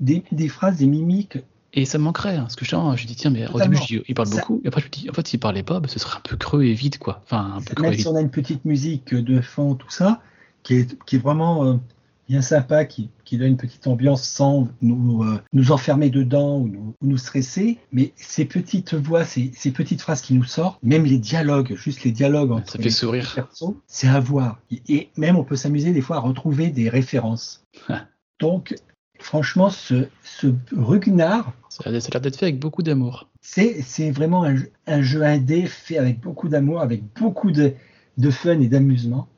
des, 0.00 0.22
des 0.30 0.48
phrases, 0.48 0.76
des 0.76 0.86
mimiques. 0.86 1.38
Et 1.74 1.86
ça 1.86 1.96
me 1.96 2.04
manquerait, 2.04 2.36
hein, 2.36 2.42
parce 2.42 2.56
que 2.56 2.66
je, 2.66 2.76
je 2.96 3.06
dis, 3.06 3.16
tiens, 3.16 3.30
mais 3.30 3.44
au 3.44 3.52
Totalement. 3.52 3.72
début, 3.72 3.82
je 3.86 3.98
dis, 3.98 4.04
il 4.06 4.14
parle 4.14 4.28
Ça- 4.28 4.40
beaucoup, 4.42 4.60
et 4.62 4.68
après, 4.68 4.82
je 4.82 4.86
me 4.86 4.90
dis, 4.90 5.08
en 5.10 5.14
fait, 5.14 5.26
s'il 5.26 5.40
parlait 5.40 5.62
pas, 5.62 5.80
bah, 5.80 5.88
ce 5.88 5.98
serait 5.98 6.18
un 6.18 6.20
peu 6.20 6.36
creux 6.36 6.64
et 6.64 6.74
vide, 6.74 6.98
quoi. 6.98 7.22
Enfin, 7.24 7.54
un 7.56 7.62
peu 7.62 7.74
creux 7.74 7.86
et 7.86 7.90
Même 7.90 7.98
si 7.98 8.06
on 8.08 8.14
a 8.16 8.20
une 8.20 8.30
petite 8.30 8.66
musique 8.66 9.14
de 9.14 9.40
fond, 9.40 9.74
tout 9.74 9.88
ça, 9.90 10.20
qui 10.62 10.74
est, 10.74 10.98
qui 11.04 11.16
est 11.16 11.18
vraiment 11.18 11.64
euh, 11.64 11.74
bien 12.28 12.40
sympa, 12.42 12.84
qui, 12.84 13.10
qui 13.24 13.36
donne 13.36 13.48
une 13.48 13.56
petite 13.56 13.86
ambiance 13.86 14.22
sans 14.22 14.68
nous, 14.80 15.22
euh, 15.24 15.40
nous 15.52 15.72
enfermer 15.72 16.08
dedans 16.08 16.58
ou 16.58 16.68
nous, 16.68 16.94
ou 17.02 17.06
nous 17.06 17.16
stresser. 17.18 17.78
Mais 17.92 18.12
ces 18.16 18.44
petites 18.44 18.94
voix, 18.94 19.24
ces, 19.24 19.50
ces 19.54 19.70
petites 19.72 20.00
phrases 20.00 20.20
qui 20.22 20.34
nous 20.34 20.44
sortent, 20.44 20.78
même 20.82 21.04
les 21.04 21.18
dialogues, 21.18 21.74
juste 21.76 22.04
les 22.04 22.12
dialogues 22.12 22.52
entre 22.52 22.72
Ça 22.72 22.78
fait 22.78 22.84
les 22.84 22.90
sourire. 22.90 23.32
persos, 23.34 23.74
c'est 23.86 24.08
à 24.08 24.20
voir. 24.20 24.60
Et- 24.70 24.82
Et 24.88 25.10
même 25.16 25.36
on 25.36 25.44
peut 25.44 25.56
s'amuser 25.56 25.92
des 25.92 26.00
fois 26.00 26.16
à 26.16 26.20
retrouver 26.20 26.68
des 26.70 26.88
références. 26.88 27.64
Ah. 27.88 28.06
Donc, 28.40 28.74
franchement, 29.18 29.70
ce, 29.70 30.06
ce 30.22 30.48
Rugnard, 30.76 31.52
Ça 31.68 31.82
a 31.86 31.90
l'air 31.90 32.00
d'être 32.20 32.36
fait 32.36 32.46
avec 32.46 32.58
beaucoup 32.58 32.82
d'amour. 32.82 33.28
c'est 33.40 34.10
vraiment 34.10 34.44
un, 34.44 34.56
jeu- 34.56 34.70
un 34.86 35.02
jeu 35.02 35.22
indé 35.22 35.66
fait 35.66 35.98
avec 35.98 36.20
beaucoup 36.20 36.48
d'amour, 36.48 36.80
avec 36.80 37.02
beaucoup 37.18 37.50
de, 37.50 37.74
de 38.18 38.30
fun 38.30 38.58
et 38.60 38.68
d'amusement. 38.68 39.28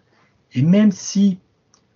Et 0.54 0.62
même 0.62 0.92
si, 0.92 1.38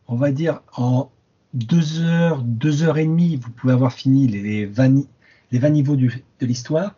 on 0.08 0.16
va 0.16 0.32
dire, 0.32 0.60
en 0.76 1.10
deux 1.54 2.00
heures, 2.00 2.42
deux 2.42 2.82
heures 2.82 2.98
et 2.98 3.04
demie, 3.06 3.36
vous 3.36 3.50
pouvez 3.50 3.72
avoir 3.72 3.92
fini 3.92 4.26
les 4.26 4.66
20, 4.66 4.88
ni- 4.88 5.08
les 5.52 5.58
20 5.58 5.70
niveaux 5.70 5.96
du- 5.96 6.24
de 6.40 6.46
l'histoire, 6.46 6.94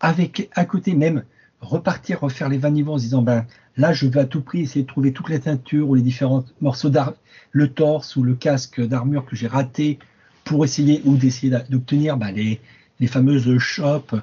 avec 0.00 0.48
à 0.54 0.64
côté 0.64 0.94
même 0.94 1.24
repartir, 1.60 2.20
refaire 2.20 2.48
les 2.48 2.58
20 2.58 2.70
niveaux 2.70 2.92
en 2.94 2.98
se 2.98 3.04
disant 3.04 3.22
ben 3.22 3.46
là 3.76 3.92
je 3.92 4.06
vais 4.06 4.20
à 4.20 4.24
tout 4.26 4.42
prix 4.42 4.60
essayer 4.60 4.82
de 4.82 4.86
trouver 4.86 5.12
toutes 5.12 5.30
les 5.30 5.40
teintures 5.40 5.88
ou 5.88 5.94
les 5.94 6.02
différents 6.02 6.44
morceaux 6.60 6.90
d'armure, 6.90 7.18
le 7.52 7.68
torse 7.72 8.16
ou 8.16 8.22
le 8.22 8.34
casque 8.34 8.80
d'armure 8.86 9.24
que 9.24 9.36
j'ai 9.36 9.46
raté 9.46 9.98
pour 10.44 10.64
essayer 10.64 11.00
ou 11.04 11.16
d'essayer 11.16 11.50
d'obtenir 11.70 12.16
ben, 12.18 12.30
les, 12.30 12.60
les 13.00 13.06
fameuses 13.06 13.56
shops 13.58 14.14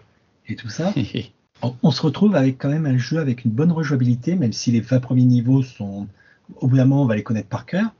et 0.48 0.56
tout 0.56 0.70
ça. 0.70 0.94
on, 1.62 1.76
on 1.84 1.92
se 1.92 2.02
retrouve 2.02 2.36
avec 2.36 2.58
quand 2.60 2.70
même 2.70 2.86
un 2.86 2.98
jeu 2.98 3.20
avec 3.20 3.46
une 3.46 3.52
bonne 3.52 3.72
rejouabilité, 3.72 4.36
même 4.36 4.54
si 4.54 4.72
les 4.72 4.82
20 4.82 5.00
premiers 5.00 5.26
niveaux 5.26 5.64
sont, 5.64 6.08
au 6.58 6.68
bout 6.68 6.78
d'un 6.78 6.86
moment, 6.86 7.04
on 7.04 7.08
va 7.08 7.16
les 7.16 7.24
connaître 7.24 7.50
par 7.50 7.66
cœur. 7.66 7.94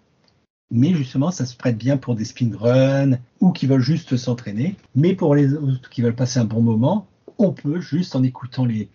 Mais 0.72 0.94
justement, 0.94 1.32
ça 1.32 1.46
se 1.46 1.56
prête 1.56 1.78
bien 1.78 1.98
pour 1.98 2.16
des 2.16 2.26
speedruns 2.26 3.20
ou 3.42 3.52
qui 3.52 3.68
veulent 3.68 3.82
juste 3.82 4.18
s'entraîner. 4.18 4.76
Mais 4.96 5.14
pour 5.14 5.36
les 5.36 5.54
autres 5.54 5.90
qui 5.90 6.02
veulent 6.02 6.16
passer 6.16 6.40
un 6.40 6.46
bon 6.46 6.62
moment, 6.62 7.08
on 7.38 7.52
peut 7.52 7.80
juste 7.80 8.16
en 8.16 8.24
écoutant 8.24 8.66
les, 8.66 8.90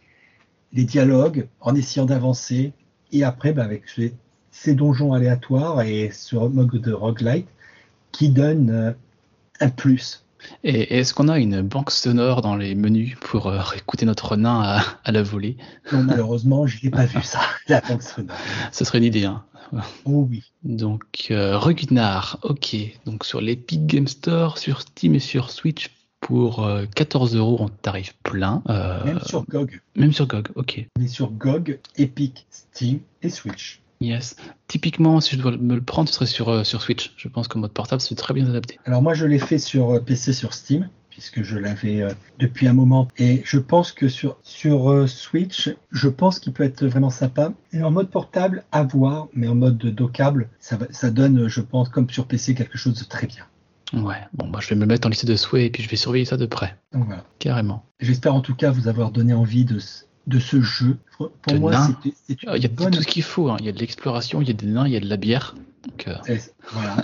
les 0.73 0.85
dialogues, 0.85 1.49
en 1.61 1.75
essayant 1.75 2.07
d'avancer. 2.07 2.73
Et 3.12 3.25
après, 3.25 3.52
bah, 3.52 3.64
avec 3.64 3.88
ces, 3.88 4.14
ces 4.50 4.75
donjons 4.75 5.12
aléatoires 5.12 5.83
et 5.83 6.11
ce 6.12 6.37
mode 6.37 6.71
de 6.71 6.93
roguelite 6.93 7.49
qui 8.12 8.28
donne 8.31 8.71
euh, 8.71 8.93
un 9.61 9.69
plus. 9.69 10.25
Et 10.64 10.99
est-ce 10.99 11.14
qu'on 11.14 11.28
a 11.28 11.38
une 11.38 11.62
banque 11.62 11.90
sonore 11.90 12.42
dans 12.42 12.57
les 12.57 12.75
menus 12.75 13.16
pour 13.21 13.47
euh, 13.49 13.61
écouter 13.76 14.07
notre 14.07 14.37
nain 14.37 14.61
à, 14.62 14.83
à 15.04 15.12
la 15.12 15.23
volée? 15.23 15.57
Non, 15.92 16.02
malheureusement, 16.02 16.66
je 16.66 16.78
n'ai 16.85 16.90
pas 16.90 17.07
vu 17.07 17.23
ça, 17.23 17.40
la 17.68 17.80
banque 17.80 18.02
sonore. 18.02 18.37
Ce 18.73 18.85
serait 18.85 18.99
une 18.99 19.04
idée. 19.04 19.25
Hein. 19.25 19.45
Oh 20.04 20.26
oui. 20.30 20.45
Donc, 20.62 21.26
euh, 21.30 21.59
Rugnar, 21.59 22.38
ok. 22.42 22.76
Donc, 23.04 23.25
sur 23.25 23.40
l'Epic 23.40 23.87
Game 23.87 24.09
Store, 24.09 24.57
sur 24.59 24.80
Steam 24.80 25.14
et 25.14 25.21
sur 25.21 25.50
Switch 25.50 25.90
pour 26.21 26.64
euh, 26.64 26.85
14 26.97 27.37
euros 27.37 27.61
en 27.61 27.68
tarif 27.68 28.14
plein. 28.23 28.62
Euh, 28.68 29.04
Même 29.04 29.21
sur 29.21 29.45
GOG. 29.45 29.80
même 29.95 30.12
sur 30.12 30.26
GOG, 30.26 30.49
ok. 30.57 30.87
On 30.99 31.02
est 31.02 31.07
sur 31.09 31.30
GOG, 31.30 31.78
Epic, 31.97 32.47
Steam 32.50 33.00
et 33.23 33.28
Switch. 33.30 33.80
Yes. 34.00 34.37
Typiquement, 34.69 35.21
si 35.21 35.37
je 35.37 35.40
dois 35.40 35.57
me 35.57 35.75
le 35.75 35.81
prendre, 35.81 36.09
ce 36.09 36.14
serait 36.14 36.26
sur, 36.26 36.49
euh, 36.49 36.64
sur 36.64 36.83
Switch. 36.83 37.12
Je 37.17 37.28
pense 37.28 37.49
qu'en 37.49 37.61
mode 37.61 37.73
portable, 37.73 38.00
c'est 38.00 38.14
très 38.14 38.35
bien 38.35 38.47
adapté. 38.49 38.78
Alors 38.85 39.02
moi, 39.02 39.14
je 39.14 39.26
l'ai 39.26 39.38
fait 39.38 39.59
sur 39.59 39.90
euh, 39.90 40.00
PC, 40.00 40.33
sur 40.33 40.55
Steam, 40.55 40.88
puisque 41.11 41.43
je 41.43 41.59
l'avais 41.59 42.02
euh, 42.02 42.12
depuis 42.38 42.69
un 42.69 42.75
moment. 42.75 43.09
Et 43.19 43.43
je 43.45 43.59
pense 43.59 43.93
que 43.93 44.09
sur, 44.09 44.38
sur 44.43 45.09
Switch, 45.09 45.71
je 45.90 46.09
pense 46.09 46.38
qu'il 46.38 46.52
peut 46.52 46.64
être 46.64 46.87
vraiment 46.87 47.11
sympa. 47.11 47.52
Et 47.73 47.83
en 47.83 47.90
mode 47.90 48.11
portable, 48.11 48.64
à 48.71 48.85
voir, 48.85 49.28
mais 49.33 49.49
en 49.49 49.57
mode 49.57 49.78
dockable, 49.78 50.49
ça, 50.61 50.78
ça 50.90 51.11
donne, 51.11 51.49
je 51.49 51.61
pense, 51.61 51.88
comme 51.88 52.09
sur 52.09 52.26
PC, 52.26 52.55
quelque 52.55 52.78
chose 52.78 52.95
de 52.95 53.05
très 53.05 53.26
bien. 53.26 53.45
Ouais, 53.95 54.21
bon, 54.35 54.49
bah, 54.49 54.59
je 54.61 54.69
vais 54.69 54.76
me 54.76 54.87
mettre 54.87 55.07
en 55.07 55.11
liste 55.11 55.26
de 55.26 55.35
souhaits 55.35 55.64
et 55.64 55.71
puis 55.71 55.83
je 55.83 55.88
vais 55.88 55.97
surveiller 55.97 56.26
ça 56.26 56.37
de 56.37 56.47
près. 56.47 56.76
Donc 56.93 57.07
voilà. 57.07 57.25
Carrément. 57.38 57.85
J'espère 58.00 58.35
en 58.35 58.43
tout 58.43 58.55
cas 58.55 58.71
vous 58.71 58.87
avoir 58.87 59.11
donné 59.11 59.33
envie 59.33 59.64
de, 59.64 59.78
de 60.28 60.38
ce 60.38 60.61
jeu. 60.61 60.97
Pour 61.16 61.30
De 61.49 61.58
moi, 61.58 61.88
c'est- 62.04 62.35
une 62.44 62.50
Euh, 62.50 62.56
Il 62.56 62.62
y 62.62 62.66
a 62.66 62.68
bonne 62.68 62.90
tout 62.92 63.02
ce 63.02 63.06
qu'il 63.06 63.23
faut. 63.25 63.50
hein. 63.50 63.56
Il 63.61 63.66
y 63.66 63.68
a 63.68 63.73
de 63.73 63.78
l'exploration, 63.78 64.40
il 64.40 64.47
y 64.49 64.50
a 64.50 64.54
des 64.54 64.66
nains, 64.66 64.87
il 64.87 64.92
y 64.92 64.97
a 64.97 65.00
de 65.00 65.08
la 65.08 65.16
bière. 65.16 65.54
Donc, 65.88 66.06
euh, 66.08 66.14
C'est- 66.26 66.54
Voilà. 66.73 66.97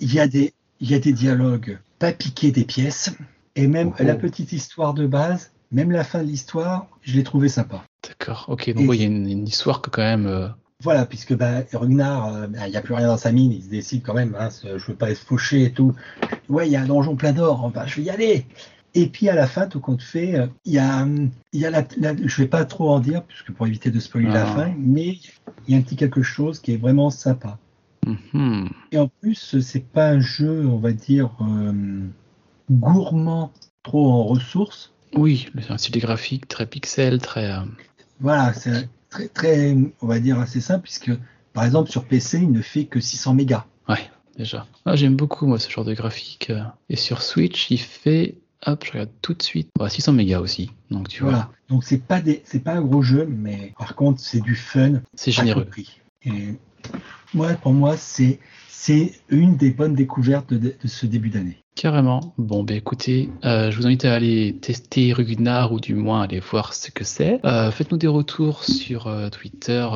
Il 0.00 0.12
y, 0.12 0.18
a- 0.20 0.26
des, 0.26 0.52
il 0.80 0.90
y 0.90 0.94
a 0.94 0.98
des 0.98 1.12
dialogues 1.12 1.78
pas 1.98 2.12
piqués 2.12 2.50
des 2.50 2.64
pièces. 2.64 3.14
Et 3.56 3.68
même 3.68 3.92
Oh. 3.98 4.02
la 4.02 4.16
petite 4.16 4.52
histoire 4.52 4.94
de 4.94 5.06
base, 5.06 5.52
même 5.70 5.92
la 5.92 6.02
fin 6.02 6.18
de 6.22 6.28
l'histoire, 6.28 6.88
je 7.02 7.14
l'ai 7.16 7.22
trouvé 7.24 7.48
sympa. 7.48 7.84
d'accord. 8.06 8.46
Ok, 8.48 8.68
donc 8.74 8.90
il 8.94 9.00
y 9.00 9.04
a 9.04 9.06
une, 9.06 9.28
une 9.30 9.46
histoire 9.48 9.80
que 9.80 9.88
quand 9.90 10.02
même. 10.02 10.26
euh, 10.26 10.48
Voilà, 10.82 11.06
puisque 11.06 11.34
bah, 11.36 11.62
Ragnar, 11.72 12.34
euh, 12.34 12.46
bah, 12.48 12.66
il 12.66 12.70
n'y 12.72 12.76
a 12.76 12.82
plus 12.82 12.94
rien 12.94 13.06
dans 13.06 13.16
sa 13.16 13.30
mine, 13.32 13.52
il 13.52 13.62
se 13.62 13.68
décide 13.70 14.02
quand 14.02 14.12
même, 14.12 14.36
hein, 14.38 14.48
je 14.62 14.84
veux 14.86 14.94
pas 14.96 15.10
être 15.10 15.20
fauché 15.20 15.62
et 15.64 15.72
tout. 15.72 15.94
Ouais, 16.48 16.68
il 16.68 16.72
y 16.72 16.76
a 16.76 16.82
un 16.82 16.86
donjon 16.86 17.14
plein 17.16 17.32
d'or, 17.32 17.70
bah, 17.72 17.86
je 17.86 17.96
vais 17.96 18.02
y 18.02 18.10
aller. 18.10 18.44
Et 18.94 19.08
puis 19.08 19.28
à 19.28 19.34
la 19.34 19.46
fin, 19.46 19.66
tout 19.66 19.80
compte 19.80 20.02
fait, 20.02 20.36
euh, 20.38 20.46
il 20.64 20.72
y 20.72 20.78
a, 20.78 21.02
hum, 21.02 21.30
il 21.52 21.60
y 21.60 21.66
a 21.66 21.70
la, 21.70 21.84
la- 21.98 22.14
je 22.16 22.42
vais 22.42 22.48
pas 22.48 22.64
trop 22.64 22.90
en 22.90 23.00
dire, 23.00 23.24
puisque 23.24 23.52
pour 23.52 23.66
éviter 23.66 23.90
de 23.90 24.00
spoiler 24.00 24.30
la 24.30 24.42
Ah. 24.42 24.46
fin, 24.46 24.74
mais 24.78 25.18
il 25.66 25.72
y 25.72 25.74
a 25.74 25.78
un 25.78 25.82
petit 25.82 25.96
quelque 25.96 26.22
chose 26.22 26.60
qui 26.60 26.72
est 26.72 26.76
vraiment 26.76 27.10
sympa. 27.10 27.58
mhm. 28.06 28.68
Et 28.92 28.98
en 28.98 29.08
plus, 29.08 29.60
c'est 29.60 29.84
pas 29.92 30.08
un 30.08 30.20
jeu, 30.20 30.66
on 30.66 30.78
va 30.78 30.92
dire, 30.92 31.36
euh, 31.42 32.08
gourmand 32.70 33.52
trop 33.82 34.10
en 34.10 34.24
ressources. 34.24 34.92
Oui, 35.16 35.48
c'est 35.60 35.70
un 35.70 35.78
style 35.78 35.98
graphique 36.00 36.48
très 36.48 36.66
pixel, 36.66 37.20
très. 37.20 37.50
euh, 37.50 37.60
Voilà, 38.20 38.52
c'est 38.54 38.88
très, 39.08 39.28
très, 39.28 39.76
on 40.00 40.06
va 40.06 40.18
dire, 40.20 40.38
assez 40.40 40.60
simple, 40.60 40.82
puisque 40.84 41.12
par 41.52 41.64
exemple 41.64 41.90
sur 41.90 42.04
PC, 42.04 42.38
il 42.38 42.50
ne 42.50 42.62
fait 42.62 42.86
que 42.86 43.00
600 43.00 43.34
mégas. 43.34 43.64
Ouais, 43.88 44.10
déjà. 44.36 44.66
Ah, 44.84 44.96
J'aime 44.96 45.16
beaucoup, 45.16 45.46
moi, 45.46 45.58
ce 45.58 45.70
genre 45.70 45.84
de 45.84 45.94
graphique. 45.94 46.50
euh. 46.50 46.62
Et 46.88 46.96
sur 46.96 47.22
Switch, 47.22 47.70
il 47.70 47.78
fait. 47.80 48.38
Hop, 48.66 48.84
je 48.84 48.92
regarde 48.92 49.10
tout 49.22 49.34
de 49.34 49.42
suite. 49.42 49.68
Ouais, 49.78 49.90
600 49.90 50.12
mégas 50.12 50.40
aussi. 50.40 50.70
Donc, 50.90 51.08
tu 51.08 51.22
Voilà. 51.22 51.36
vois, 51.38 51.50
Donc 51.68 51.84
c'est 51.84 51.98
pas 52.02 52.20
des, 52.20 52.42
c'est 52.44 52.60
pas 52.62 52.72
un 52.74 52.80
gros 52.82 53.02
jeu, 53.02 53.26
mais 53.28 53.74
par 53.78 53.94
contre 53.94 54.20
c'est 54.20 54.40
du 54.40 54.54
fun. 54.54 55.00
c'est 55.14 55.30
généreux. 55.32 55.66
Et 56.24 56.54
moi, 57.34 57.52
pour 57.54 57.72
moi, 57.72 57.96
c'est 57.96 58.38
c'est 58.68 59.12
une 59.30 59.56
des 59.56 59.70
bonnes 59.70 59.94
découvertes 59.94 60.52
de, 60.52 60.74
de 60.80 60.88
ce 60.88 61.06
début 61.06 61.30
d'année. 61.30 61.56
Carrément. 61.74 62.34
Bon, 62.38 62.62
ben 62.62 62.76
écoutez, 62.76 63.30
euh, 63.44 63.70
je 63.70 63.76
vous 63.78 63.86
invite 63.86 64.04
à 64.04 64.14
aller 64.14 64.56
tester 64.60 65.12
Rugnar 65.12 65.72
ou 65.72 65.80
du 65.80 65.94
moins 65.94 66.22
aller 66.22 66.38
voir 66.40 66.72
ce 66.74 66.90
que 66.90 67.02
c'est. 67.02 67.40
Euh, 67.44 67.70
Faites-nous 67.72 67.96
des 67.98 68.06
retours 68.06 68.62
sur 68.62 69.06
euh, 69.08 69.28
Twitter, 69.30 69.88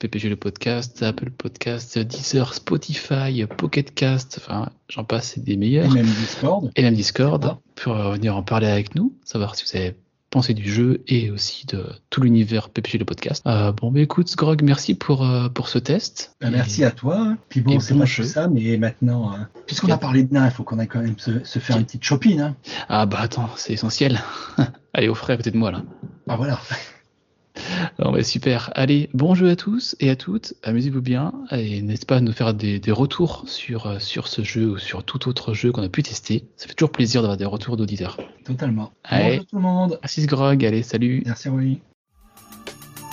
PPG 0.00 0.28
le 0.30 0.36
podcast, 0.36 1.02
Apple 1.02 1.30
Podcast, 1.30 1.98
Deezer, 1.98 2.54
Spotify, 2.54 3.44
Pocket 3.58 3.94
Cast, 3.94 4.40
enfin 4.42 4.70
j'en 4.88 5.04
passe, 5.04 5.32
c'est 5.34 5.44
des 5.44 5.52
Et 5.52 5.56
meilleurs. 5.56 5.90
même 5.90 6.06
Discord. 6.06 6.70
Et 6.74 6.82
même 6.82 6.94
Discord 6.94 7.44
Ah. 7.44 7.58
pour 7.76 7.94
euh, 7.96 8.12
venir 8.14 8.34
en 8.36 8.42
parler 8.42 8.66
avec 8.66 8.94
nous, 8.94 9.14
savoir 9.24 9.54
si 9.56 9.64
vous 9.70 9.76
avez 9.78 9.94
pensé 10.30 10.54
du 10.54 10.72
jeu 10.72 11.02
et 11.08 11.30
aussi 11.30 11.66
de 11.66 11.84
tout 12.08 12.22
l'univers 12.22 12.70
PPG 12.70 12.98
le 12.98 13.04
podcast. 13.04 13.42
Euh, 13.46 13.72
bon, 13.72 13.90
ben 13.90 14.00
écoute, 14.02 14.34
Grog, 14.36 14.62
merci 14.62 14.94
pour, 14.94 15.26
euh, 15.26 15.48
pour 15.50 15.68
ce 15.68 15.78
test. 15.78 16.34
Ben, 16.40 16.50
merci 16.50 16.82
à 16.84 16.92
toi. 16.92 17.36
Puis 17.50 17.60
bon, 17.60 17.72
et 17.72 17.80
c'est 17.80 17.92
bon 17.94 18.00
pas 18.00 18.06
jeu. 18.06 18.24
ça, 18.24 18.48
mais 18.48 18.76
maintenant, 18.78 19.32
hein, 19.32 19.48
puisqu'on 19.66 19.90
a 19.90 19.98
parlé 19.98 20.22
de 20.22 20.32
nains, 20.32 20.46
il 20.46 20.50
faut 20.52 20.62
qu'on 20.64 20.78
aille 20.78 20.88
quand 20.88 21.02
même 21.02 21.18
se, 21.18 21.44
se 21.44 21.58
faire 21.58 21.76
une 21.76 21.84
petite 21.84 22.04
shopping. 22.04 22.40
Hein. 22.40 22.56
Ah 22.88 23.04
bah 23.06 23.18
attends, 23.20 23.50
c'est 23.56 23.72
essentiel. 23.74 24.20
Allez, 24.94 25.08
au 25.08 25.14
frais 25.14 25.34
à 25.34 25.36
côté 25.36 25.50
de 25.50 25.56
moi 25.58 25.72
là. 25.72 25.82
Ah 26.28 26.36
voilà. 26.36 26.58
Bon, 27.98 28.12
bah, 28.12 28.22
super. 28.22 28.70
Allez, 28.74 29.10
bon 29.14 29.34
jeu 29.34 29.50
à 29.50 29.56
tous 29.56 29.96
et 30.00 30.10
à 30.10 30.16
toutes. 30.16 30.54
Amusez-vous 30.62 31.02
bien 31.02 31.32
et 31.50 31.82
n'hésitez 31.82 32.06
pas 32.06 32.16
à 32.16 32.20
nous 32.20 32.32
faire 32.32 32.54
des, 32.54 32.78
des 32.78 32.92
retours 32.92 33.44
sur, 33.46 33.86
euh, 33.86 33.98
sur 33.98 34.28
ce 34.28 34.42
jeu 34.42 34.70
ou 34.70 34.78
sur 34.78 35.04
tout 35.04 35.28
autre 35.28 35.54
jeu 35.54 35.72
qu'on 35.72 35.82
a 35.82 35.88
pu 35.88 36.02
tester. 36.02 36.44
Ça 36.56 36.68
fait 36.68 36.74
toujours 36.74 36.92
plaisir 36.92 37.22
d'avoir 37.22 37.36
des 37.36 37.44
retours 37.44 37.76
d'auditeurs. 37.76 38.16
Totalement. 38.44 38.92
Allez. 39.04 39.30
Bonjour 39.30 39.46
tout 39.46 39.56
le 39.56 39.62
monde. 39.62 39.98
Merci 40.02 40.26
Grog, 40.26 40.64
allez, 40.64 40.82
salut. 40.82 41.22
Merci 41.26 41.48
Rolly. 41.48 41.80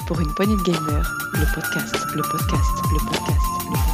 Pour 0.07 0.19
une 0.21 0.33
poignée 0.35 0.55
de 0.55 0.63
gamers, 0.63 1.17
le 1.33 1.53
podcast, 1.53 1.95
le 2.15 2.21
podcast, 2.21 2.71
le 2.91 3.09
podcast. 3.09 3.86